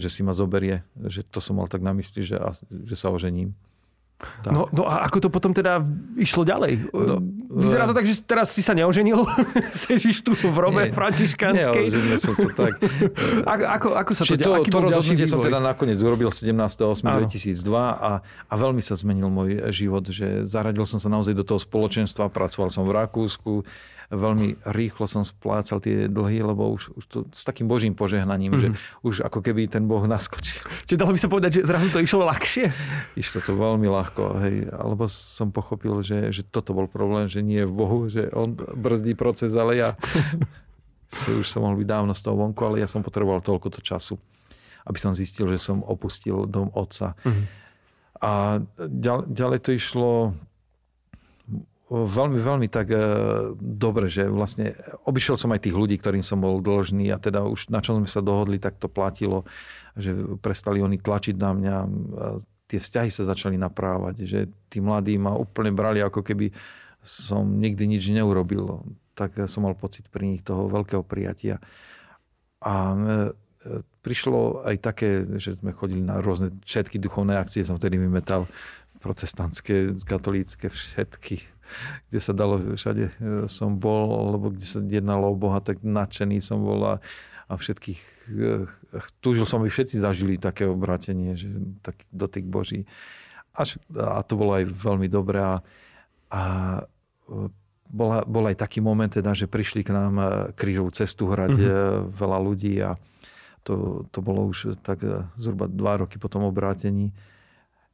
[0.00, 0.84] že si ma zoberie.
[0.96, 3.52] Že to som mal tak na mysli, že, že sa ožením.
[4.42, 4.52] Tak.
[4.52, 5.80] No, no a ako to potom teda
[6.18, 6.90] išlo ďalej?
[6.92, 7.20] No,
[7.54, 9.22] Vyzerá to tak, že teraz si sa neoženil?
[9.86, 11.84] Sedíš tu v robe Nie, františkanskej?
[11.94, 12.82] Nie, som sa tak.
[13.54, 18.54] ako, ako, ako sa to, to, to rozhodnutie som teda nakoniec urobil 17.8.2002 a, a
[18.58, 22.82] veľmi sa zmenil môj život, že zaradil som sa naozaj do toho spoločenstva, pracoval som
[22.82, 23.62] v Rakúsku,
[24.12, 28.74] veľmi rýchlo som splácal tie dlhy, lebo už, už to s takým božím požehnaním, mm-hmm.
[28.76, 30.60] že už ako keby ten Boh naskočil.
[30.84, 32.68] Čiže dalo by sa povedať, že zrazu to išlo ľahšie?
[33.16, 37.64] Išlo to veľmi ľahko, hej, alebo som pochopil, že, že toto bol problém, že nie
[37.64, 39.88] je v Bohu, že on brzdí proces, ale ja
[41.40, 44.18] už som mohol byť dávno z toho vonku, ale ja som potreboval toľko času,
[44.84, 47.16] aby som zistil, že som opustil dom otca.
[47.24, 47.44] Mhm.
[48.24, 48.62] A
[49.28, 50.32] ďalej to išlo
[51.92, 52.98] veľmi, veľmi tak e,
[53.60, 54.72] dobre, že vlastne
[55.04, 58.08] obišiel som aj tých ľudí, ktorým som bol dlžný a teda už na čom sme
[58.08, 59.44] sa dohodli, tak to platilo,
[59.92, 61.76] že prestali oni tlačiť na mňa.
[62.64, 64.40] Tie vzťahy sa začali naprávať, že
[64.72, 66.56] tí mladí ma úplne brali ako keby
[67.04, 68.80] som nikdy nič neurobil.
[69.12, 71.60] Tak som mal pocit pri nich toho veľkého prijatia.
[72.64, 73.36] A e,
[74.00, 78.48] prišlo aj také, že sme chodili na rôzne všetky duchovné akcie, som vtedy vymetal
[79.04, 81.53] protestantské, katolícke, všetky,
[82.08, 83.12] kde sa dalo, všade e,
[83.50, 86.94] som bol, lebo kde sa jednalo o Boha, tak nadšený som bol a,
[87.50, 88.00] a všetkých,
[88.30, 88.68] e,
[89.20, 91.48] túžil som, aby všetci zažili také obrátenie, že
[91.84, 92.88] taký dotyk Boží.
[93.54, 95.54] Až, a to bolo aj veľmi dobré a,
[96.30, 96.42] a
[97.86, 100.26] bola, bol aj taký moment, teda, že prišli k nám e,
[100.58, 102.18] krížovú cestu hrať mm-hmm.
[102.18, 102.98] veľa ľudí a
[103.64, 107.16] to, to bolo už tak e, zhruba dva roky po tom obrátení,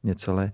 [0.03, 0.51] necelé.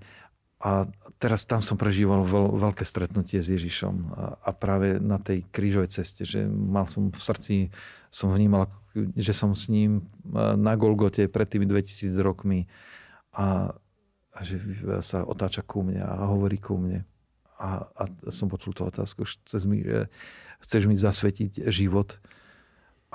[0.62, 5.46] A teraz tam som prežíval veľ, veľké stretnutie s Ježišom a, a práve na tej
[5.50, 7.56] krížovej ceste, že mal som v srdci,
[8.14, 8.70] som vnímal,
[9.18, 12.70] že som s ním na Golgote pred tými 2000 rokmi
[13.34, 13.74] a,
[14.34, 14.62] a že
[15.02, 17.06] sa otáča ku mne a hovorí ku mne
[17.58, 19.82] a, a som počul tú otázku, chceš mi,
[20.62, 22.22] chceš mi zasvetiť život.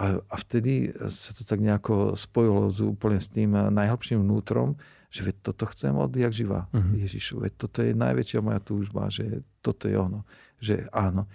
[0.02, 4.74] A, a vtedy sa to tak nejako spojilo z, úplne s tým najhlbším vnútrom,
[5.14, 6.98] že veď toto chcem odjak živa uh-huh.
[7.06, 7.46] Ježišu.
[7.46, 10.26] Veď toto je najväčšia moja túžba, že toto je ono.
[10.58, 11.30] Že áno.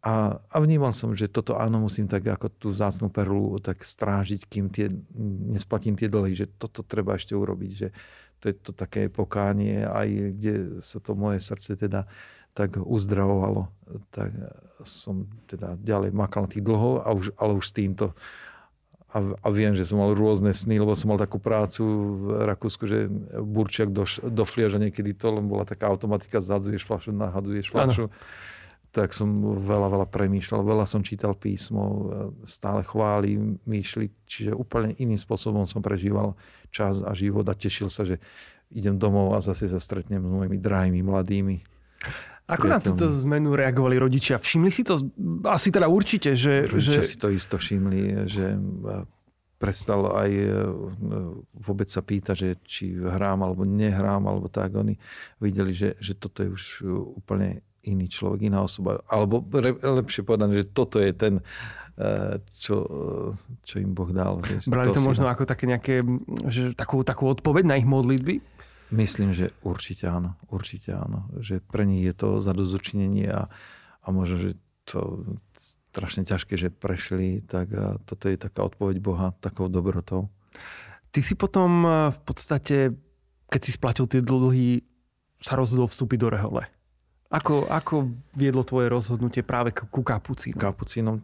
[0.00, 4.48] A, a vnímal som, že toto áno musím tak ako tú zácnú perlu tak strážiť,
[4.48, 4.88] kým tie,
[5.52, 7.88] nesplatím tie dlhy, že toto treba ešte urobiť, že
[8.40, 10.08] to je to také pokánie, aj
[10.40, 12.08] kde sa to moje srdce teda
[12.54, 13.70] tak uzdravovalo.
[14.14, 14.30] Tak
[14.86, 18.16] som teda ďalej makal tých dlhov, a už, ale už s týmto.
[19.10, 22.86] A, a viem, že som mal rôzne sny, lebo som mal takú prácu v Rakúsku,
[22.86, 23.10] že
[23.42, 28.06] burčiak do, do flieža niekedy to len bola taká automatika, zadzuješ flašu, nahaduješ flašu.
[28.06, 28.14] Ano.
[28.90, 32.10] Tak som veľa, veľa premýšľal, veľa som čítal písmo,
[32.46, 36.34] stále chváli, myšli, čiže úplne iným spôsobom som prežíval
[36.74, 38.18] čas a život a tešil sa, že
[38.70, 41.56] idem domov a zase sa stretnem s mojimi drahými mladými.
[42.50, 44.42] Ako na túto zmenu reagovali rodičia?
[44.42, 44.98] Všimli si to?
[45.46, 46.66] Asi teda určite, že...
[46.66, 47.10] Rodičia že...
[47.10, 48.58] si to isto všimli, že
[49.60, 50.48] prestal aj e,
[51.52, 54.72] vôbec sa pýta, že či hrám alebo nehrám, alebo tak.
[54.72, 54.96] Oni
[55.36, 56.64] videli, že, že toto je už
[57.20, 59.04] úplne iný človek, iná osoba.
[59.04, 59.44] Alebo
[59.84, 61.44] lepšie povedané, že toto je ten,
[62.00, 62.88] e, čo,
[63.60, 64.40] čo im Boh dal.
[64.64, 66.00] Brali to, to možno ako také nejaké,
[66.48, 68.40] že takú, takú odpoveď na ich modlitby?
[68.90, 70.34] Myslím, že určite áno.
[70.50, 71.30] Určite áno.
[71.38, 73.46] Že pre nich je to zadozučinenie a,
[74.02, 74.50] a možno, že
[74.86, 75.24] to
[75.90, 80.30] strašne ťažké, že prešli, tak a toto je taká odpoveď Boha takou dobrotou.
[81.10, 82.94] Ty si potom v podstate,
[83.50, 84.86] keď si splatil tie dlhy,
[85.42, 86.62] sa rozhodol vstúpiť do rehole.
[87.30, 90.58] Ako, ako viedlo tvoje rozhodnutie práve ku kapucínom?
[90.58, 91.22] Kapucínom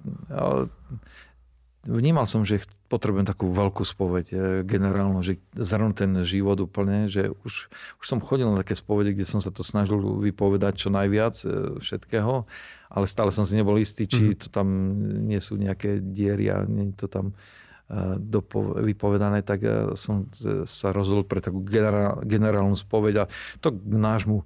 [1.87, 7.31] vnímal som, že potrebujem takú veľkú spoveď e, generálnu, že zhrnúť ten život úplne, že
[7.47, 11.35] už, už som chodil na také spovede, kde som sa to snažil vypovedať čo najviac
[11.43, 11.47] e,
[11.81, 12.45] všetkého,
[12.91, 14.41] ale stále som si nebol istý, či mm-hmm.
[14.43, 14.69] to tam
[15.27, 17.35] nie sú nejaké diery a nie je to tam e,
[18.19, 19.63] dopo- vypovedané, tak
[19.95, 20.31] som
[20.67, 23.31] sa rozhodol pre takú generál, generálnu spoveď a
[23.63, 24.43] to k nášmu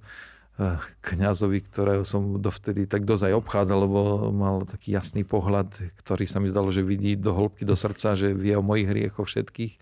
[1.01, 6.37] kňazovi, ktorého som dovtedy tak dosť aj obchádzal, lebo mal taký jasný pohľad, ktorý sa
[6.37, 9.79] mi zdalo, že vidí do hĺbky, do srdca, že vie o mojich hriechoch všetkých.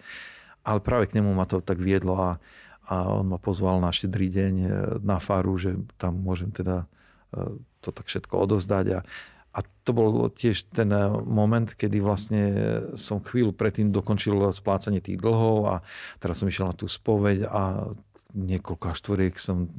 [0.64, 2.32] Ale práve k nemu ma to tak viedlo a,
[2.86, 4.70] a on ma pozval na štedrý deň e,
[5.02, 6.86] na faru, že tam môžem teda
[7.34, 9.00] e, to tak všetko odozdať a,
[9.50, 10.94] a to bol tiež ten
[11.26, 12.44] moment, kedy vlastne
[12.94, 15.76] som chvíľu predtým dokončil splácanie tých dlhov a
[16.22, 17.92] teraz som išiel na tú spoveď a
[18.30, 19.70] niekoľko štvoriek som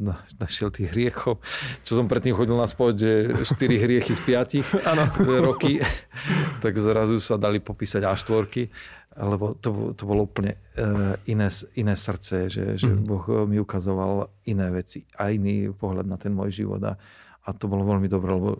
[0.42, 1.38] našiel tých hriechov.
[1.86, 3.12] Čo som predtým chodil na spoveď, že
[3.46, 4.90] 4 hriechy z 5
[5.46, 5.78] roky,
[6.64, 8.70] tak zrazu sa dali popísať až štvorky
[9.10, 13.02] lebo to, to bolo úplne uh, iné, iné srdce, že, že mm.
[13.04, 16.94] Boh mi ukazoval iné veci a iný pohľad na ten môj život a,
[17.42, 18.54] a to bolo veľmi dobré, lebo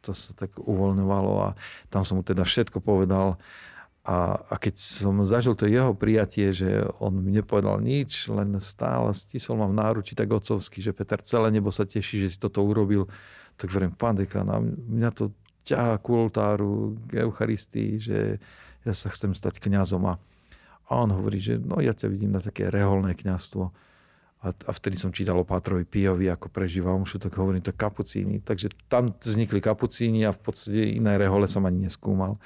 [0.00, 1.48] to sa tak uvoľňovalo a
[1.92, 3.36] tam som mu teda všetko povedal
[4.08, 9.12] a, a keď som zažil to jeho prijatie, že on mi nepovedal nič, len stále
[9.12, 12.64] stisol ma v náruči tak otcovsky, že Peter celé nebo sa teší, že si toto
[12.64, 13.04] urobil,
[13.60, 15.36] tak verím, pán dekan, a mňa to
[15.68, 18.18] ťahá ku oltáru, k Eucharistii, že
[18.88, 20.00] ja sa chcem stať kňazom.
[20.08, 20.16] A,
[20.88, 23.76] a on hovorí, že no ja ťa vidím na také reholné kňazstvo.
[24.40, 28.40] A, a vtedy som čítal o Pátrovi Pijovi, ako prežíva omšu, tak hovorím to kapucíny.
[28.40, 32.40] Takže tam vznikli kapucíny a v podstate iné rehole som ani neskúmal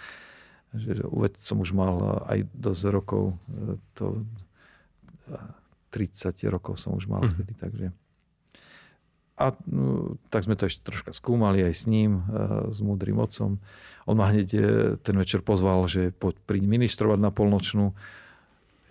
[0.73, 1.05] že
[1.45, 4.25] som už mal aj dosť rokov, e, to
[5.93, 7.31] 30 rokov som už mal mhm.
[7.37, 7.87] vtedy, takže
[9.43, 13.59] a no, tak sme to ešte troška skúmali aj s ním, e, s múdrym otcom.
[14.07, 14.61] On ma hneď e,
[15.03, 17.91] ten večer pozval, že poď príď ministrovať na polnočnú.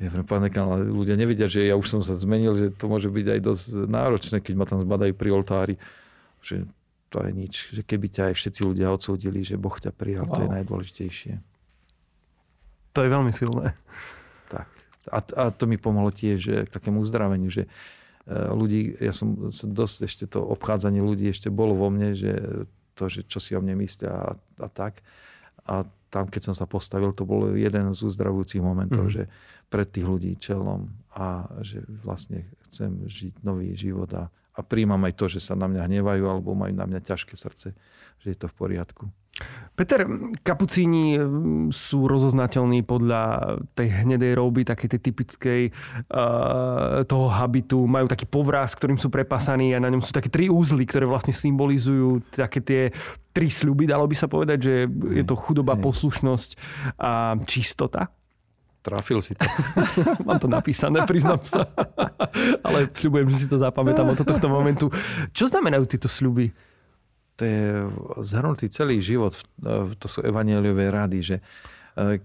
[0.01, 2.89] Ja vrem, pán dekan, ale ľudia nevedia, že ja už som sa zmenil, že to
[2.89, 5.75] môže byť aj dosť náročné, keď ma tam zbadajú pri oltári.
[6.41, 6.65] Že
[7.13, 7.53] to je nič.
[7.69, 10.35] Že keby ťa aj všetci ľudia odsúdili, že Boh ťa prijal, wow.
[10.35, 11.33] to je najdôležitejšie.
[12.93, 13.73] To je veľmi silné.
[14.51, 14.67] Tak.
[15.09, 17.69] A, a to mi pomohlo tiež že k takému uzdraveniu, že e,
[18.31, 22.65] ľudí, ja som dosť ešte to obchádzanie ľudí ešte bolo vo mne, že
[22.99, 24.29] to, že čo si o mne myslia a,
[24.61, 24.99] a tak.
[25.65, 29.13] A tam, keď som sa postavil, to bol jeden z uzdravujúcich momentov, Mhm.
[29.15, 29.23] že
[29.71, 35.15] pred tých ľudí čelom a že vlastne chcem žiť nový život a, a príjmam aj
[35.15, 37.71] to, že sa na mňa hnevajú alebo majú na mňa ťažké srdce,
[38.19, 39.07] že je to v poriadku.
[39.71, 40.03] Peter,
[40.43, 47.79] kapucíni mm, sú rozoznateľní podľa tej hnedej rouby, takej tej typickej uh, toho habitu.
[47.89, 51.33] Majú taký povraz, ktorým sú prepasaní a na ňom sú také tri úzly, ktoré vlastne
[51.33, 52.81] symbolizujú také tie
[53.31, 54.73] tri sľuby, dalo by sa povedať, že
[55.17, 55.87] je to chudoba, Hej.
[55.87, 56.49] poslušnosť
[56.99, 58.11] a čistota.
[58.81, 59.45] Trafil si to.
[60.27, 61.69] Mám to napísané, priznám sa.
[62.65, 64.89] Ale sľubujem, že si to zapamätám od tohto momentu.
[65.31, 66.70] Čo znamenajú tieto sľuby?
[67.35, 67.63] To je
[68.21, 69.33] zhrnutý celý život,
[69.97, 71.35] to sú evanieliové rady, že
[71.97, 72.21] e,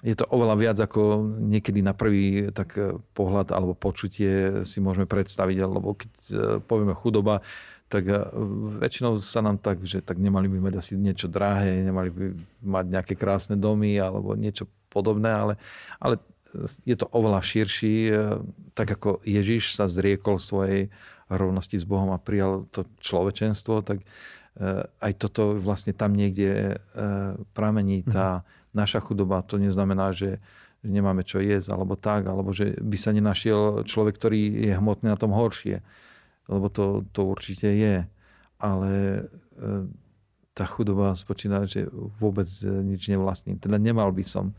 [0.00, 5.06] je to oveľa viac ako niekedy na prvý tak e, pohľad alebo počutie si môžeme
[5.06, 7.44] predstaviť, alebo keď e, povieme chudoba,
[7.90, 8.06] tak
[8.78, 12.24] väčšinou sa nám tak, že tak nemali by mať asi niečo drahé, nemali by
[12.62, 15.54] mať nejaké krásne domy alebo niečo podobné, ale,
[15.98, 16.22] ale
[16.86, 18.14] je to oveľa širší,
[18.78, 20.86] tak ako Ježiš sa zriekol svojej
[21.30, 24.02] rovnosti s Bohom a prijal to človečenstvo, tak
[24.98, 26.82] aj toto vlastne tam niekde
[27.54, 28.42] pramení tá
[28.74, 29.46] naša chudoba.
[29.46, 30.42] To neznamená, že
[30.82, 35.18] nemáme čo jesť, alebo tak, alebo že by sa nenašiel človek, ktorý je hmotný na
[35.20, 35.80] tom horšie.
[36.50, 38.04] Lebo to, to určite je.
[38.58, 38.90] Ale
[40.52, 41.86] tá chudoba spočína, že
[42.18, 43.56] vôbec nič nevlastním.
[43.56, 44.52] Teda nemal by som.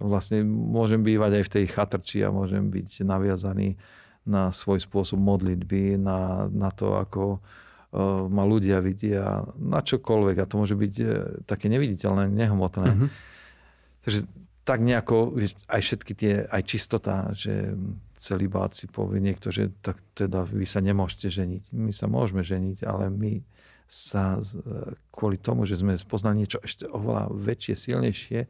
[0.00, 3.78] Vlastne môžem bývať aj v tej chatrči a môžem byť naviazaný
[4.24, 10.36] na svoj spôsob modlitby, na, na to, ako uh, ma ľudia vidia, na čokoľvek.
[10.40, 11.08] A to môže byť uh,
[11.44, 12.88] také neviditeľné, nehmotné.
[12.88, 13.06] Mhm.
[14.04, 14.20] Takže
[14.64, 17.76] tak nejako, vieš, aj všetky tie, aj čistota, že
[18.16, 21.76] si povie niekto, že tak teda vy sa nemôžete ženiť.
[21.76, 23.44] My sa môžeme ženiť, ale my
[23.84, 24.40] sa
[25.12, 28.40] kvôli tomu, že sme spoznali niečo ešte oveľa väčšie, silnejšie,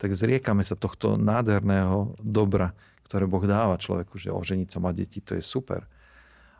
[0.00, 2.72] tak zriekame sa tohto nádherného dobra,
[3.08, 5.88] ktoré Boh dáva človeku, že oženiť sa má deti, to je super.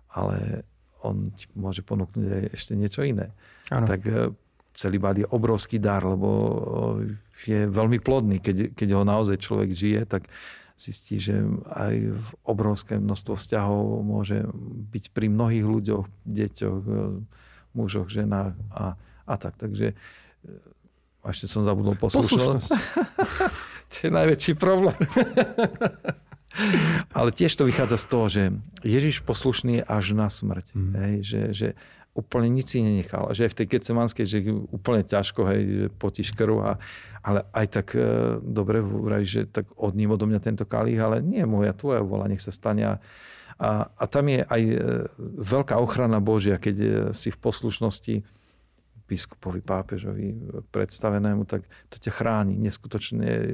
[0.09, 0.65] Ale
[1.05, 3.31] on ti môže ponúknuť aj ešte niečo iné.
[3.69, 3.87] Áno.
[3.87, 4.01] Tak
[4.73, 6.29] celibát je obrovský dar, lebo
[7.45, 8.41] je veľmi plodný.
[8.41, 10.27] Keď, keď ho naozaj človek žije, tak
[10.79, 11.43] zistí, že
[11.75, 14.47] aj v obrovské množstvo vzťahov môže
[14.95, 16.83] byť pri mnohých ľuďoch, deťoch,
[17.75, 18.95] mužoch, ženách a,
[19.27, 19.59] a tak.
[19.59, 19.99] Takže
[21.23, 22.71] a ešte som zabudol poslušnosť.
[23.93, 24.97] to je najväčší problém.
[27.15, 28.43] Ale tiež to vychádza z toho, že
[28.83, 30.75] Ježiš poslušný až na smrť.
[30.75, 30.93] Mm.
[30.95, 31.69] Hej, že, že
[32.19, 33.31] úplne nič si nenechal.
[33.31, 34.39] Že aj v tej Getsemanskej, že
[34.75, 36.57] úplne ťažko, hej, že potíš krv.
[36.67, 36.73] A,
[37.23, 41.47] ale aj tak e, dobre vraj, že tak odním odo mňa tento kalich, ale nie
[41.47, 42.83] moja, tvoja vola, nech sa stane.
[42.83, 42.95] A,
[43.59, 44.77] a, a tam je aj e,
[45.39, 48.27] veľká ochrana Božia, keď e, si v poslušnosti
[49.09, 50.37] biskupovi, pápežovi
[50.69, 52.55] predstavenému, tak to ťa chráni.
[52.61, 53.47] Neskutočne e,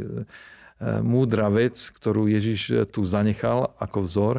[0.83, 4.35] múdra vec, ktorú Ježiš tu zanechal ako vzor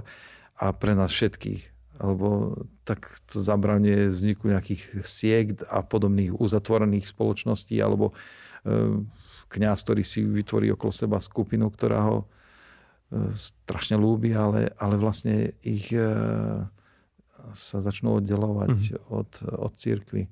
[0.60, 7.80] a pre nás všetkých alebo tak to zabranie vzniku nejakých siekt a podobných uzatvorených spoločností,
[7.80, 9.00] alebo e,
[9.48, 12.26] kňaz, ktorý si vytvorí okolo seba skupinu, ktorá ho e,
[13.36, 16.04] strašne ľúbi, ale, ale vlastne ich e,
[17.56, 19.16] sa začnú oddelovať mm-hmm.
[19.16, 20.28] od, od církvy.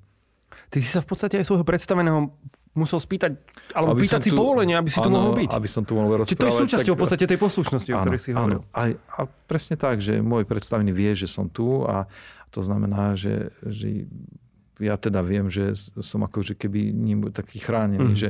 [0.68, 2.34] Ty si sa v podstate aj svojho predstaveného
[2.74, 3.38] musel spýtať,
[3.70, 5.50] alebo aby pýtať si tu, povolenie, aby si áno, tu mohol byť.
[5.54, 6.30] aby som tu mohol rozprávať.
[6.34, 8.60] Čiže to je súčasťou tak, v podstate tej poslušnosti, o ktorej si hovoril.
[8.60, 12.10] Áno, aj, a presne tak, že môj predstavený vie, že som tu a
[12.50, 14.10] to znamená, že, že
[14.82, 18.18] ja teda viem, že som akože keby ním taký chránený, mm.
[18.18, 18.28] že,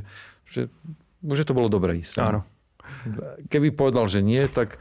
[0.49, 0.63] že,
[1.25, 2.21] že to bolo dobre ísť.
[2.21, 2.45] Áno.
[3.49, 4.77] Keby povedal, že nie, tak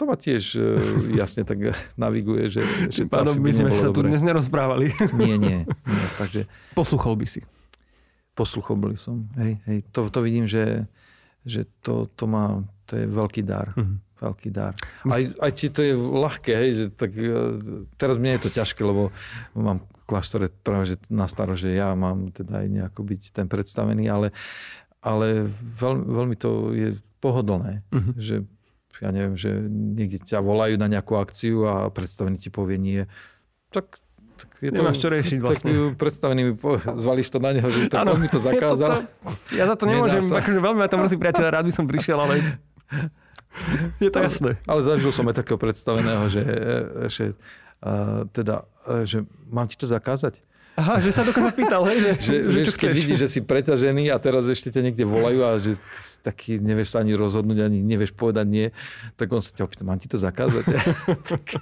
[0.00, 0.56] to ma tiež
[1.20, 3.96] jasne tak naviguje, že, že to Pánom, asi my by sme nebolo sa dobre.
[3.96, 4.86] tu dnes nerozprávali.
[5.12, 5.58] Nie, nie.
[5.68, 7.40] nie takže Posluchol by si.
[8.32, 9.28] Posluchol boli som.
[9.36, 9.78] Hej, hej.
[9.92, 10.88] To, to vidím, že,
[11.42, 13.72] že to, to, má, to je veľký dar.
[13.74, 13.96] Mhm.
[14.22, 14.78] Veľký dar.
[15.02, 17.26] Aj, aj ti to je ľahké, hej, že tak, e,
[17.98, 19.10] teraz mne je to ťažké, lebo
[19.50, 24.06] mám kláštore práve že na staro, že ja mám teda aj nejako byť ten predstavený,
[24.06, 24.30] ale,
[25.02, 28.12] ale veľmi, veľmi to je pohodlné, Mhm.
[28.14, 28.46] že
[29.02, 33.02] ja neviem, že niekde ťa volajú na nejakú akciu a predstavený ti povie nie,
[33.74, 33.98] tak
[34.60, 35.70] je to, Nemáš čo riešiť vlastne.
[35.70, 39.06] Tak predstavený mi po, zvališ to na neho, že tak on mi to zakázal.
[39.06, 42.18] to- ja za to nemôžem, akože veľmi ma to mrzí, priateľ, rád by som prišiel,
[42.18, 42.58] ale
[44.00, 44.50] je to jasné.
[44.64, 46.44] Ale zažil som aj takého predstaveného, že,
[47.12, 47.24] že
[47.84, 50.40] uh, teda, uh, že mám ti to zakázať?
[50.72, 52.00] Aha, že sa dokonca pýtal, hej?
[52.00, 55.40] Že, že, že vieš, keď vidíš, že si preťažený a teraz ešte ťa niekde volajú
[55.44, 55.76] a že
[56.24, 58.66] taký nevieš sa ani rozhodnúť, ani nevieš povedať nie,
[59.20, 60.64] tak on sa ťa opýta, mám ti to zakázať?
[61.28, 61.60] tak...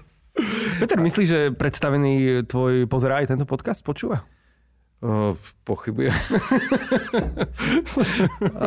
[0.81, 3.85] Peter, myslíš, že predstavený tvoj pozerá aj tento podcast?
[3.85, 4.25] Počúva?
[5.01, 5.33] O,
[5.65, 6.13] pochybujem.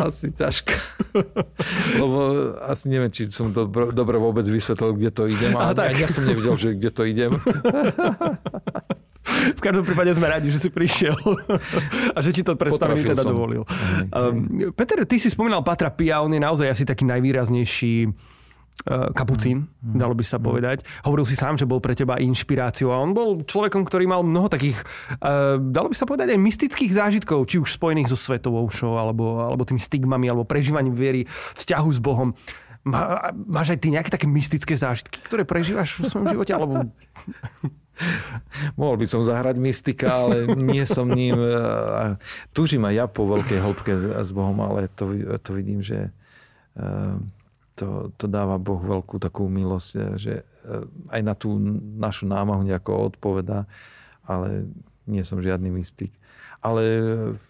[0.09, 0.74] asi ťažko.
[1.93, 2.20] Lebo
[2.66, 5.53] asi neviem, či som dobro, dobre vôbec vysvetlil, kde to idem.
[5.53, 5.93] A, tak.
[5.93, 7.38] ja som nevidel, že kde to idem.
[9.53, 11.16] V každom prípade sme radi, že si prišiel
[12.11, 13.38] a že ti to predstavený teda som.
[13.38, 13.61] dovolil.
[14.09, 18.09] Um, Peter, ty si spomínal Patra Pia, on je naozaj asi taký najvýraznejší
[19.15, 19.95] kapucín, mm.
[19.95, 20.43] dalo by sa mm.
[20.43, 20.78] povedať.
[21.07, 24.51] Hovoril si sám, že bol pre teba inšpiráciou a on bol človekom, ktorý mal mnoho
[24.51, 24.84] takých,
[25.24, 29.39] uh, dalo by sa povedať, aj mystických zážitkov, či už spojených so svetovou show, alebo,
[29.39, 31.24] alebo tými stigmami, alebo prežívaním viery,
[31.55, 32.36] vzťahu s Bohom.
[32.84, 36.51] Má, máš aj ty nejaké také mystické zážitky, ktoré prežívaš v svojom živote?
[36.51, 36.91] Alebo...
[38.80, 41.39] Mohol by som zahrať mystika, ale nie som ním.
[42.51, 46.11] Tužím aj ja po veľkej hĺbke s Bohom, ale to, to vidím, že
[47.76, 49.88] to, to dáva Boh veľkú takú milosť,
[50.21, 50.45] že
[51.09, 51.57] aj na tú
[51.97, 53.65] našu námahu nejako odpoveda,
[54.24, 54.69] ale
[55.09, 56.13] nie som žiadny mystik.
[56.63, 56.84] Ale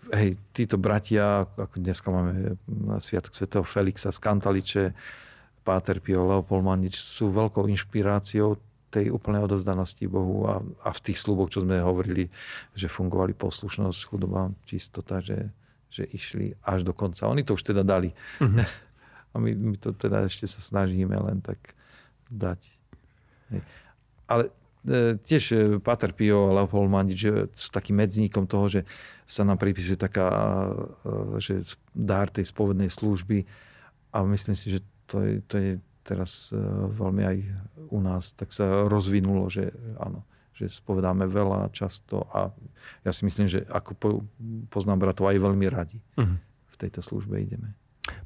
[0.09, 4.83] hej, títo bratia, ako dneska máme na Sviatok svätého Felixa z Kantaliče,
[5.61, 8.57] Páter Pio, Leopold Manič, sú veľkou inšpiráciou
[8.89, 12.29] tej úplnej odovzdanosti Bohu a, a v tých sluboch, čo sme hovorili,
[12.77, 15.49] že fungovali poslušnosť, chudoba, čistota, že,
[15.89, 17.25] že išli až do konca.
[17.25, 18.13] Oni to už teda dali.
[18.41, 18.65] Mm-hmm.
[19.33, 21.57] A my, my to teda ešte sa snažíme len tak
[22.29, 22.61] dať.
[24.29, 24.49] Ale
[24.85, 28.81] e, tiež e, Pater Pio a Leopold Mandič že sú takým medzníkom toho, že
[29.27, 30.29] sa nám pripisuje taká,
[31.03, 33.45] e, že dár tej spovednej služby
[34.13, 35.71] a myslím si, že to je, to je
[36.03, 36.59] teraz e,
[36.93, 37.37] veľmi aj
[37.89, 40.21] u nás tak sa rozvinulo, že áno,
[40.53, 42.51] že spovedáme veľa často a
[43.07, 44.21] ja si myslím, že ako
[44.69, 46.37] poznám bratov aj veľmi radi uh-huh.
[46.43, 47.73] v tejto službe ideme.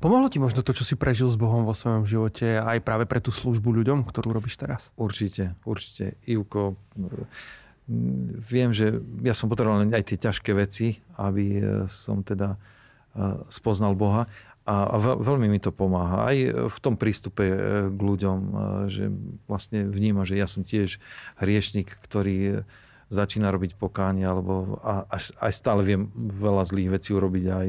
[0.01, 3.21] Pomohlo ti možno to, čo si prežil s Bohom vo svojom živote aj práve pre
[3.21, 4.81] tú službu ľuďom, ktorú robíš teraz?
[4.97, 6.17] Určite, určite.
[6.25, 6.81] Ivko,
[8.41, 11.63] viem, že ja som potreboval aj tie ťažké veci, aby e,
[11.93, 12.57] som teda e,
[13.53, 14.25] spoznal Boha.
[14.67, 16.27] A veľmi mi to pomáha.
[16.27, 17.47] Aj v tom prístupe
[17.87, 18.39] k ľuďom,
[18.91, 19.07] že
[19.47, 20.99] vlastne vníma, že ja som tiež
[21.39, 22.67] hriešnik, ktorý
[23.07, 27.67] začína robiť pokánie, alebo aj, aj stále viem veľa zlých vecí urobiť, aj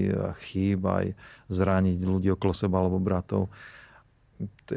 [0.48, 1.14] chýb, aj
[1.46, 3.46] zrániť ľudí okolo seba alebo bratov.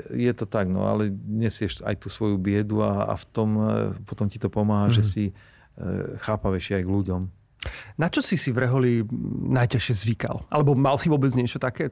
[0.10, 3.66] Je to tak, no ale nesieš aj tú svoju biedu a, a v tom e,
[4.10, 4.98] potom ti to pomáha, mm-hmm.
[4.98, 5.10] že mhm.
[5.10, 5.24] si
[6.22, 7.22] chápavejší aj k ľuďom.
[7.98, 9.06] Na čo si si v Reholi
[9.50, 10.46] najťažšie zvykal?
[10.50, 11.90] Alebo mal si vôbec niečo také?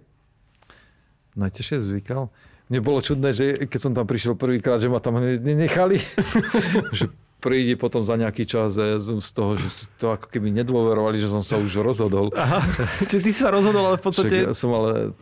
[1.40, 2.28] najtežšie zvykal.
[2.70, 6.04] Mne bolo čudné, že keď som tam prišiel prvýkrát, že ma tam nenechali.
[6.98, 7.10] že
[7.40, 11.56] príde potom za nejaký čas z toho, že to ako keby nedôverovali, že som sa
[11.56, 12.30] už rozhodol.
[12.36, 12.68] Aha,
[13.10, 14.36] čiže ty si sa rozhodol, ale v podstate...
[14.44, 15.16] Však ja som ale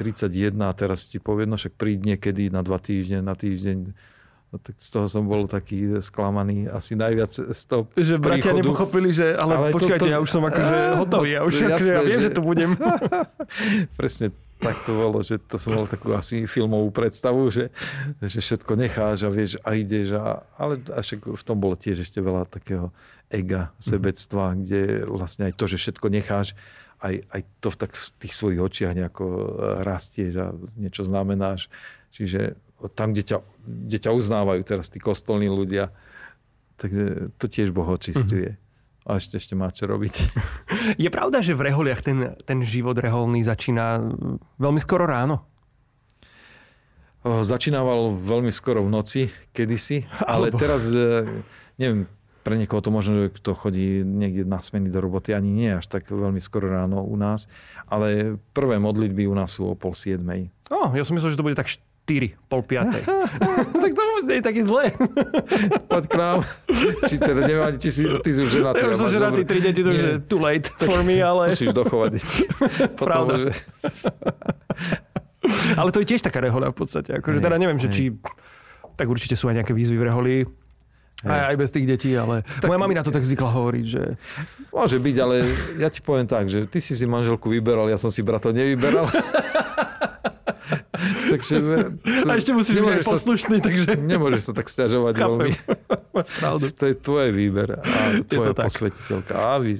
[0.00, 3.92] 31 e, a teraz ti poviem, no však príď niekedy na dva týždne, na týždeň.
[4.46, 8.60] No, tak z toho som bol taký sklamaný asi najviac z toho Že bratia príchodu.
[8.62, 10.14] nepochopili, že ale, ale počkajte, to, to...
[10.14, 12.26] ja už som akože hotový, ja už jasné, akože, ja viem, že...
[12.30, 12.70] že tu budem.
[14.00, 17.68] Presne tak to bolo, že to som mal takú asi filmovú predstavu, že,
[18.24, 20.16] že všetko necháš a vieš a ideš.
[20.16, 22.88] A, ale až v tom bolo tiež ešte veľa takého
[23.28, 23.82] ega, mhm.
[23.84, 26.56] sebectva, kde vlastne aj to, že všetko necháš,
[27.04, 29.40] aj, aj to v, tak v tých svojich očiach nejako e,
[29.84, 30.46] rastieš a
[30.80, 31.68] niečo znamenáš.
[32.16, 32.56] Čiže
[32.96, 33.38] tam, kde ťa,
[33.68, 35.92] kde ťa uznávajú teraz tí kostolní ľudia,
[36.80, 38.56] takže to tiež Boh očistuje.
[38.56, 38.65] Mm
[39.06, 40.14] a ešte, ešte má čo robiť.
[41.02, 44.02] Je pravda, že v reholiach ten, ten život reholný začína
[44.58, 45.46] veľmi skoro ráno?
[47.26, 50.62] Začínával veľmi skoro v noci, kedysi, ale Alebo...
[50.62, 51.26] teraz, e,
[51.74, 52.06] neviem,
[52.46, 55.90] pre niekoho to možno, že kto chodí niekde na smeny do roboty, ani nie až
[55.90, 57.50] tak veľmi skoro ráno u nás,
[57.90, 60.54] ale prvé modlitby u nás sú o pol siedmej.
[60.70, 61.66] Oh, ja som myslel, že to bude tak
[62.06, 63.02] 4, pol 5.
[63.82, 64.94] tak to vôbec nie je také zlé.
[65.90, 66.38] Poď k nám.
[67.10, 68.78] Či teda neviem, či si, ty si už ženatý.
[68.78, 71.50] Ja už som ženatý, tri deti, to je too late for me, ale...
[71.50, 72.46] Musíš dochovať deti.
[73.02, 73.34] Pravda.
[73.34, 73.50] Že...
[75.82, 77.10] ale to je tiež taká rehoľa v podstate.
[77.18, 78.14] Akože teda neviem, že či...
[78.94, 80.34] Tak určite sú aj nejaké výzvy v reholi.
[81.26, 84.20] Aj, aj bez tých detí, ale tak, moja mamina to tak zvykla hovoriť, že...
[84.70, 85.48] Môže byť, ale
[85.80, 89.10] ja ti poviem tak, že ty si si manželku vyberal, ja som si bratov nevyberal.
[91.36, 91.54] Takže...
[92.28, 93.90] A ešte musíš byť aj poslušný, takže...
[94.00, 95.50] Nemôžeš sa tak stiažovať veľmi.
[96.74, 99.32] to je tvoj výber a tvoja posvetiteľka.
[99.36, 99.78] A vy,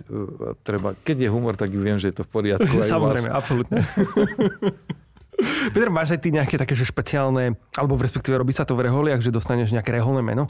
[0.63, 3.81] treba, keď je humor, tak viem, že je to v poriadku aj Samozrejme, absolútne.
[5.73, 8.89] Peter, máš aj ty nejaké také že špeciálne, alebo v respektíve robí sa to v
[8.89, 10.49] reholiach, že dostaneš nejaké reholné meno?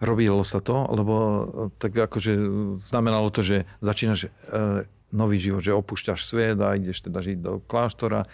[0.00, 1.14] robilo sa to, lebo
[1.76, 2.32] tak akože
[2.80, 4.28] znamenalo to, že začínaš e,
[5.12, 8.24] nový život, že opúšťaš svet a ideš teda žiť do kláštora.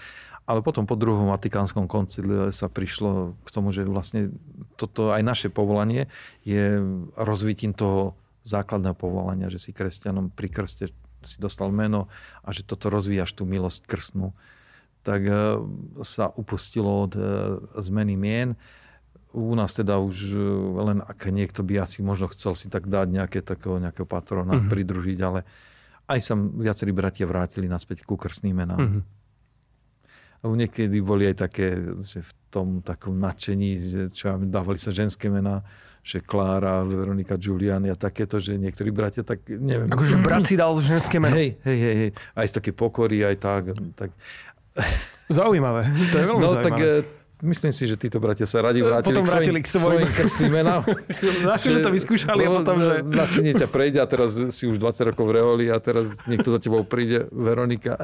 [0.46, 4.30] Ale potom po druhom Vatikánskom koncile sa prišlo k tomu, že vlastne
[4.78, 6.06] toto aj naše povolanie
[6.46, 6.78] je
[7.18, 8.14] rozvitím toho
[8.46, 10.94] základného povolania, že si kresťanom pri krste
[11.26, 12.06] si dostal meno
[12.46, 14.30] a že toto rozvíjaš tú milosť krstnú.
[15.02, 15.34] Tak e,
[16.06, 17.22] sa upustilo od e,
[17.82, 18.54] zmeny mien.
[19.34, 20.38] U nás teda už e,
[20.86, 24.70] len ak niekto by asi možno chcel si tak dať nejaké takého, nejakého patrona, mm-hmm.
[24.70, 25.42] pridružiť, ale
[26.06, 28.78] aj sa viacerí bratia vrátili naspäť ku krstným menám.
[28.78, 29.02] Mm-hmm.
[30.44, 31.74] Niekedy boli aj také,
[32.04, 35.64] že v tom takom nadšení, že čo dávali sa ženské mená,
[36.06, 39.90] že Klára, Veronika Giuliani a takéto, že niektorí bratia, tak neviem.
[39.90, 41.34] Akože brat si dal ženské meno.
[41.34, 42.10] Hej, hej, hej, hej.
[42.38, 43.62] Aj z také pokory, aj tak.
[43.98, 44.14] tak.
[45.26, 45.90] Zaujímavé.
[46.14, 46.66] To je veľmi no, zaujímavé.
[47.02, 50.52] tak Myslím si, že títo bratia sa radi vrátili potom vrátili k svojim, svojim krstným
[50.56, 50.88] menám.
[51.44, 52.94] Na chvíľu to vyskúšali a potom, že...
[53.04, 56.64] Načenie ťa prejde a teraz si už 20 rokov v Reoli a teraz niekto za
[56.64, 58.00] tebou príde, Veronika.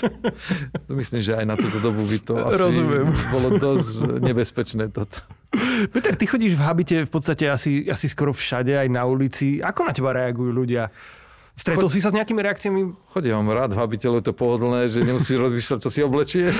[0.88, 3.12] to myslím, že aj na túto dobu by to asi Rozumiem.
[3.28, 5.20] bolo dosť nebezpečné toto.
[5.92, 9.60] Peter, ty chodíš v habite v podstate asi, asi skoro všade, aj na ulici.
[9.60, 10.88] Ako na teba reagujú ľudia?
[11.60, 11.92] Stretol Chod...
[11.92, 12.80] si sa s nejakými reakciami?
[13.12, 16.56] Chodím, mám rád, v habiteľu je to pohodlné, že nemusíš rozmýšľať, čo si oblečieš.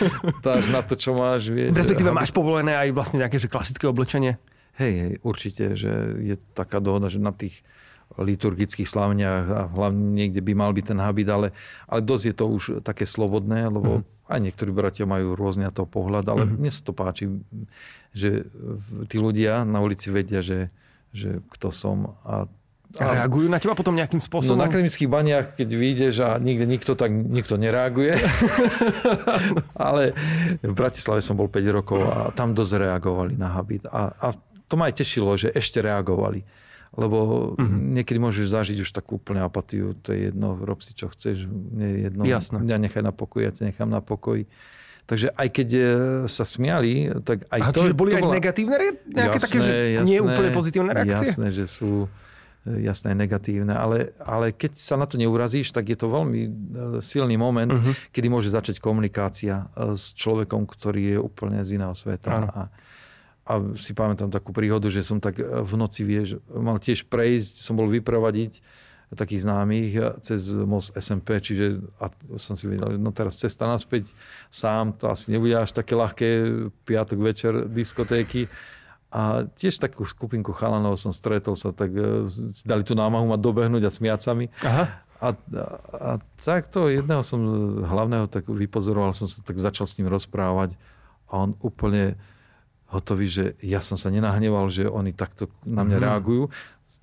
[0.46, 1.50] Dáš na to, čo máš.
[1.50, 1.74] Vieš.
[1.74, 4.38] Respektíve máš povolené aj vlastne nejaké že klasické oblečenie?
[4.78, 5.90] Hej, hej, určite, že
[6.22, 7.66] je taká dohoda, že na tých
[8.14, 11.48] liturgických slávniach a hlavne niekde by mal byť ten habit, ale,
[11.90, 14.30] ale dosť je to už také slobodné, lebo mm.
[14.30, 16.62] aj niektorí bratia majú rôzne to pohľad, ale mm.
[16.62, 17.26] mne sa to páči,
[18.14, 18.46] že
[19.10, 20.70] tí ľudia na ulici vedia, že,
[21.10, 22.46] že kto som a
[22.98, 24.54] a reagujú na teba potom nejakým spôsobom?
[24.54, 28.22] No, na akademických baniach, keď vyjdeš a nikde nikto, tak nikto nereaguje.
[29.86, 30.14] Ale
[30.62, 33.90] v Bratislave som bol 5 rokov a tam dosť reagovali na habit.
[33.90, 34.28] A, a
[34.70, 36.46] to ma aj tešilo, že ešte reagovali.
[36.94, 37.98] Lebo mm-hmm.
[37.98, 39.98] niekedy môžeš zažiť už takú úplne apatiu.
[40.06, 41.50] To je jedno, rob si čo chceš.
[41.50, 42.22] Mne je jedno.
[42.22, 42.62] Jasne.
[42.62, 44.46] Mňa nechaj na pokoji, ja ťa nechám na pokoji.
[45.04, 45.82] Takže aj keď e,
[46.32, 47.84] sa smiali, tak aj a to...
[47.84, 48.34] Čiže boli to aj bola...
[48.40, 51.28] negatívne, nejaké jasné, také, že jasné, nie úplne pozitívne reakcie?
[51.28, 52.08] Jasné, že sú
[52.64, 56.50] jasné negatívne, ale, ale keď sa na to neurazíš, tak je to veľmi e,
[57.04, 57.92] silný moment, uh-huh.
[58.08, 62.32] kedy môže začať komunikácia e, s človekom, ktorý je úplne z iného sveta.
[62.48, 62.60] A,
[63.44, 67.76] a si pamätám takú príhodu, že som tak v noci, vieš, mal tiež prejsť, som
[67.76, 68.64] bol vypravadiť
[69.14, 69.92] takých známych
[70.26, 72.10] cez most SMP, čiže a
[72.40, 74.10] som si vedel, no teraz cesta naspäť
[74.50, 76.28] sám, to asi nebude až také ľahké,
[76.82, 78.50] piatok večer diskotéky
[79.14, 82.26] a tiež takú skupinku chalanov som stretol sa, tak uh,
[82.66, 84.50] dali tú námahu ma dobehnúť a smiať sa mi.
[84.58, 85.06] Aha.
[85.22, 86.10] A, a, a
[86.42, 87.38] takto jedného som
[87.78, 90.74] hlavného tak vypozoroval, som sa tak začal s ním rozprávať
[91.30, 92.18] a on úplne
[92.90, 96.04] hotový, že ja som sa nenahneval, že oni takto na mňa mm.
[96.10, 96.44] reagujú.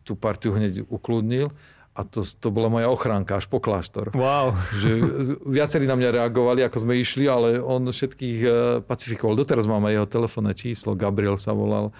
[0.03, 1.55] Tú partiu hneď ukludnil
[2.02, 4.10] a to, to bola moja ochránka až po kláštor.
[4.18, 4.58] Wow.
[4.74, 4.89] Že
[5.45, 8.49] viacerí na mňa reagovali, ako sme išli, ale on všetkých e,
[8.82, 9.38] pacifikoval.
[9.38, 11.93] Doteraz mám aj jeho telefónne číslo, Gabriel sa volal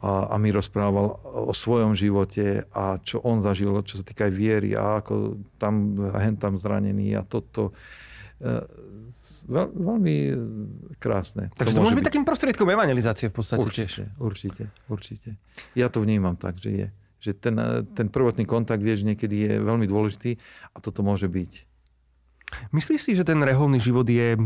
[0.00, 4.32] a, a mi rozprával o svojom živote a čo on zažil, čo sa týka aj
[4.32, 7.76] viery a ako tam, hen tam zranený a toto.
[8.40, 8.64] E,
[9.52, 10.16] veľ, veľmi
[10.96, 11.52] krásne.
[11.60, 14.16] Takže to, to môže byť, byť takým prostriedkom evangelizácie v podstate určite, tiež.
[14.16, 15.28] Určite, určite.
[15.76, 16.86] Ja to vnímam tak, že je
[17.22, 17.54] že ten,
[17.94, 20.42] ten prvotný kontakt, vieš, niekedy je veľmi dôležitý
[20.74, 21.70] a toto môže byť.
[22.74, 24.36] Myslíš si, že ten reholný život je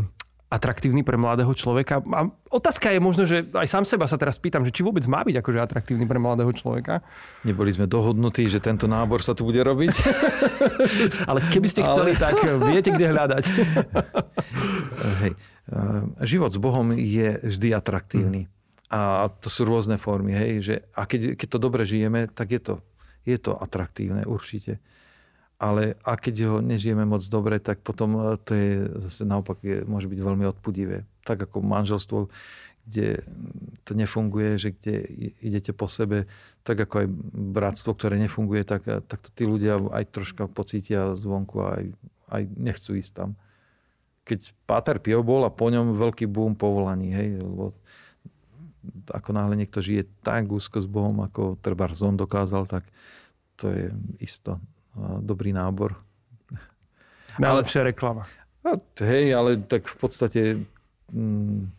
[0.47, 1.99] atraktívny pre mladého človeka?
[1.99, 5.25] A otázka je možno, že aj sám seba sa teraz pýtam, že či vôbec má
[5.27, 7.03] byť akože atraktívny pre mladého človeka?
[7.43, 9.93] Neboli sme dohodnutí, že tento nábor sa tu bude robiť.
[11.29, 12.21] Ale keby ste chceli, Ale...
[12.21, 13.43] tak viete, kde hľadať.
[15.25, 15.31] Hej.
[16.23, 18.47] Život s Bohom je vždy atraktívny.
[18.47, 18.56] Mm.
[18.87, 20.31] A to sú rôzne formy.
[20.31, 22.75] Hej, že, a keď, keď to dobre žijeme, tak je to,
[23.27, 24.79] je to atraktívne určite.
[25.57, 28.73] Ale a keď ho nežijeme moc dobre, tak potom e, to je
[29.09, 31.03] zase naopak je, môže byť veľmi odpudivé.
[31.25, 32.29] Tak ako manželstvo,
[32.85, 33.25] kde
[33.83, 34.95] to nefunguje, že kde
[35.41, 36.29] idete po sebe,
[36.61, 41.17] tak ako aj bratstvo, ktoré nefunguje, tak, e, tak to tí ľudia aj troška pocítia
[41.17, 41.85] zvonku a aj,
[42.31, 43.29] aj nechcú ísť tam.
[44.29, 47.73] Keď Páter Pio bol a po ňom veľký boom povolaní, hej, lebo
[49.11, 52.83] ako náhle niekto žije tak úzko s Bohom, ako treba on dokázal, tak
[53.57, 53.85] to je
[54.21, 54.61] isto
[55.21, 55.97] dobrý nábor.
[57.43, 58.23] Najlepšia ale, reklama.
[58.65, 60.41] A, hej, ale tak v podstate
[61.13, 61.71] mm,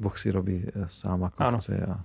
[0.00, 1.58] Boh si robí e, sám ako ano.
[1.60, 1.74] chce.
[1.78, 2.02] A,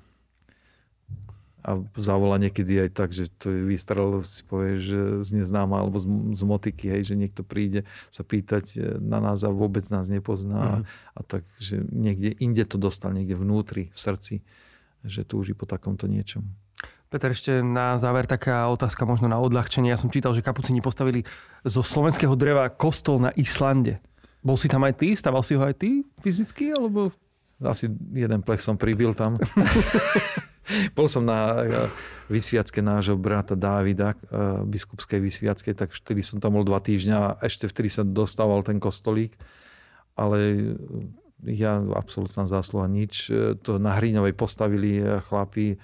[1.67, 5.99] a zavolá niekedy aj tak, že to je vystrel, si povieš, že z neznáma alebo
[5.99, 6.07] z,
[6.39, 10.79] z motiky, hej, že niekto príde sa pýtať e, na nás a vôbec nás nepozná.
[10.79, 11.11] Mm-hmm.
[11.11, 14.35] A tak, že niekde inde to dostal, niekde vnútri, v srdci,
[15.03, 16.47] že túži po takomto niečom.
[17.11, 19.91] Peter, ešte na záver taká otázka možno na odľahčenie.
[19.91, 21.27] Ja som čítal, že kapucini postavili
[21.67, 23.99] zo slovenského dreva kostol na Islande.
[24.39, 25.19] Bol si tam aj ty?
[25.19, 26.71] Staval si ho aj ty fyzicky?
[26.71, 27.11] Alebo...
[27.59, 29.35] Asi jeden plech som pribil tam.
[30.97, 31.87] Bol som na eh,
[32.27, 37.29] vysviacke nášho brata Dávida, eh, biskupskej vysviacke, tak vtedy som tam bol dva týždňa a
[37.43, 39.35] ešte vtedy sa dostával ten kostolík.
[40.17, 40.73] Ale
[41.45, 43.29] ja absolútna zásluha nič.
[43.61, 44.97] To na Hríňovej postavili
[45.29, 45.77] chlapi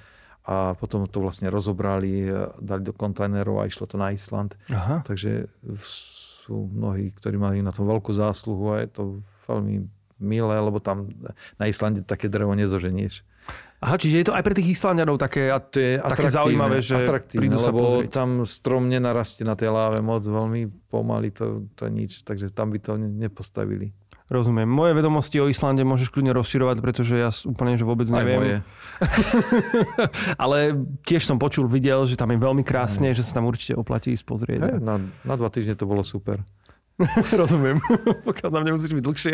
[0.50, 2.26] a potom to vlastne rozobrali,
[2.58, 4.58] dali do kontajnerov a išlo to na Island.
[4.74, 5.06] Aha.
[5.06, 5.46] Takže
[6.44, 9.04] sú mnohí, ktorí mali na to veľkú zásluhu a je to
[9.48, 9.88] veľmi
[10.20, 11.12] milé, lebo tam
[11.56, 13.24] na Islande také drevo nezoženieš.
[13.84, 17.04] Aha, čiže je to aj pre tých Islandianov také, a to je také zaujímavé, že
[17.36, 18.16] prídu sa lebo pozrieť.
[18.16, 22.80] tam strom nenarastie na tej láve moc veľmi pomaly, to, to nič, takže tam by
[22.80, 23.92] to nepostavili.
[24.32, 24.72] Rozumiem.
[24.72, 28.40] Moje vedomosti o Islande môžeš kľudne rozširovať, pretože ja úplne že vôbec neviem.
[28.40, 28.56] moje.
[30.44, 33.16] Ale tiež som počul, videl, že tam je veľmi krásne, Aj.
[33.20, 34.60] že sa tam určite oplatí ísť pozrieť.
[34.64, 36.40] Hey, na, na dva týždne to bolo super.
[37.42, 37.82] Rozumiem.
[38.28, 39.34] Pokiaľ tam nemusíš byť dlhšie.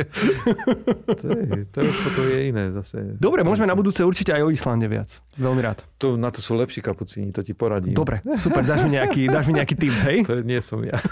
[1.20, 3.20] to, je, to, je, to je iné zase.
[3.20, 5.20] Dobre, môžeme na budúce určite aj o Islande viac.
[5.36, 5.84] Veľmi rád.
[6.00, 7.92] To, na to sú lepší kapucíni, to ti poradím.
[7.92, 10.24] Dobre, super, dáš mi nejaký, dáš mi nejaký tip, hej?
[10.24, 11.04] To nie som ja.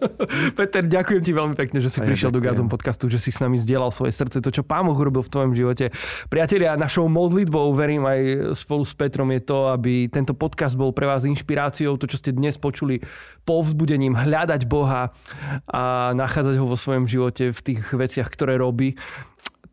[0.58, 2.46] Peter, ďakujem ti veľmi pekne, že si ja prišiel ďakujem.
[2.46, 5.26] do Gazom podcastu, že si s nami zdieľal svoje srdce, to, čo Pán Boh urobil
[5.26, 5.90] v tvojom živote.
[6.30, 11.10] Priatelia, našou modlitbou, verím aj spolu s Petrom, je to, aby tento podcast bol pre
[11.10, 13.02] vás inšpiráciou, to, čo ste dnes počuli,
[13.46, 15.14] povzbudením hľadať Boha
[15.70, 15.82] a
[16.14, 18.98] nachádzať ho vo svojom živote v tých veciach, ktoré robí.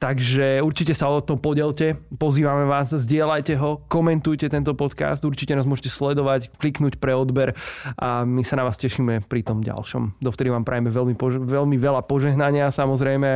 [0.03, 5.63] Takže určite sa o tom podelte, pozývame vás, zdieľajte ho, komentujte tento podcast, určite nás
[5.63, 7.55] môžete sledovať, kliknúť pre odber
[7.95, 10.19] a my sa na vás tešíme pri tom ďalšom.
[10.19, 13.30] Dovtedy vám prajeme veľmi, pož- veľmi veľa požehnania samozrejme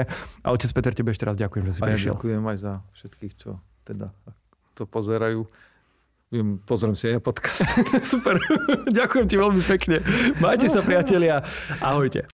[0.43, 2.11] a otec Peter, tebe ešte raz ďakujem, že si a prišiel.
[2.11, 3.49] Ja ďakujem aj za všetkých, čo
[3.87, 4.11] teda
[4.75, 5.47] to pozerajú.
[6.67, 7.63] Pozriem si aj podcast.
[8.11, 8.43] Super.
[8.91, 10.03] ďakujem ti veľmi pekne.
[10.43, 11.39] Majte sa priatelia.
[11.79, 12.21] Ahojte.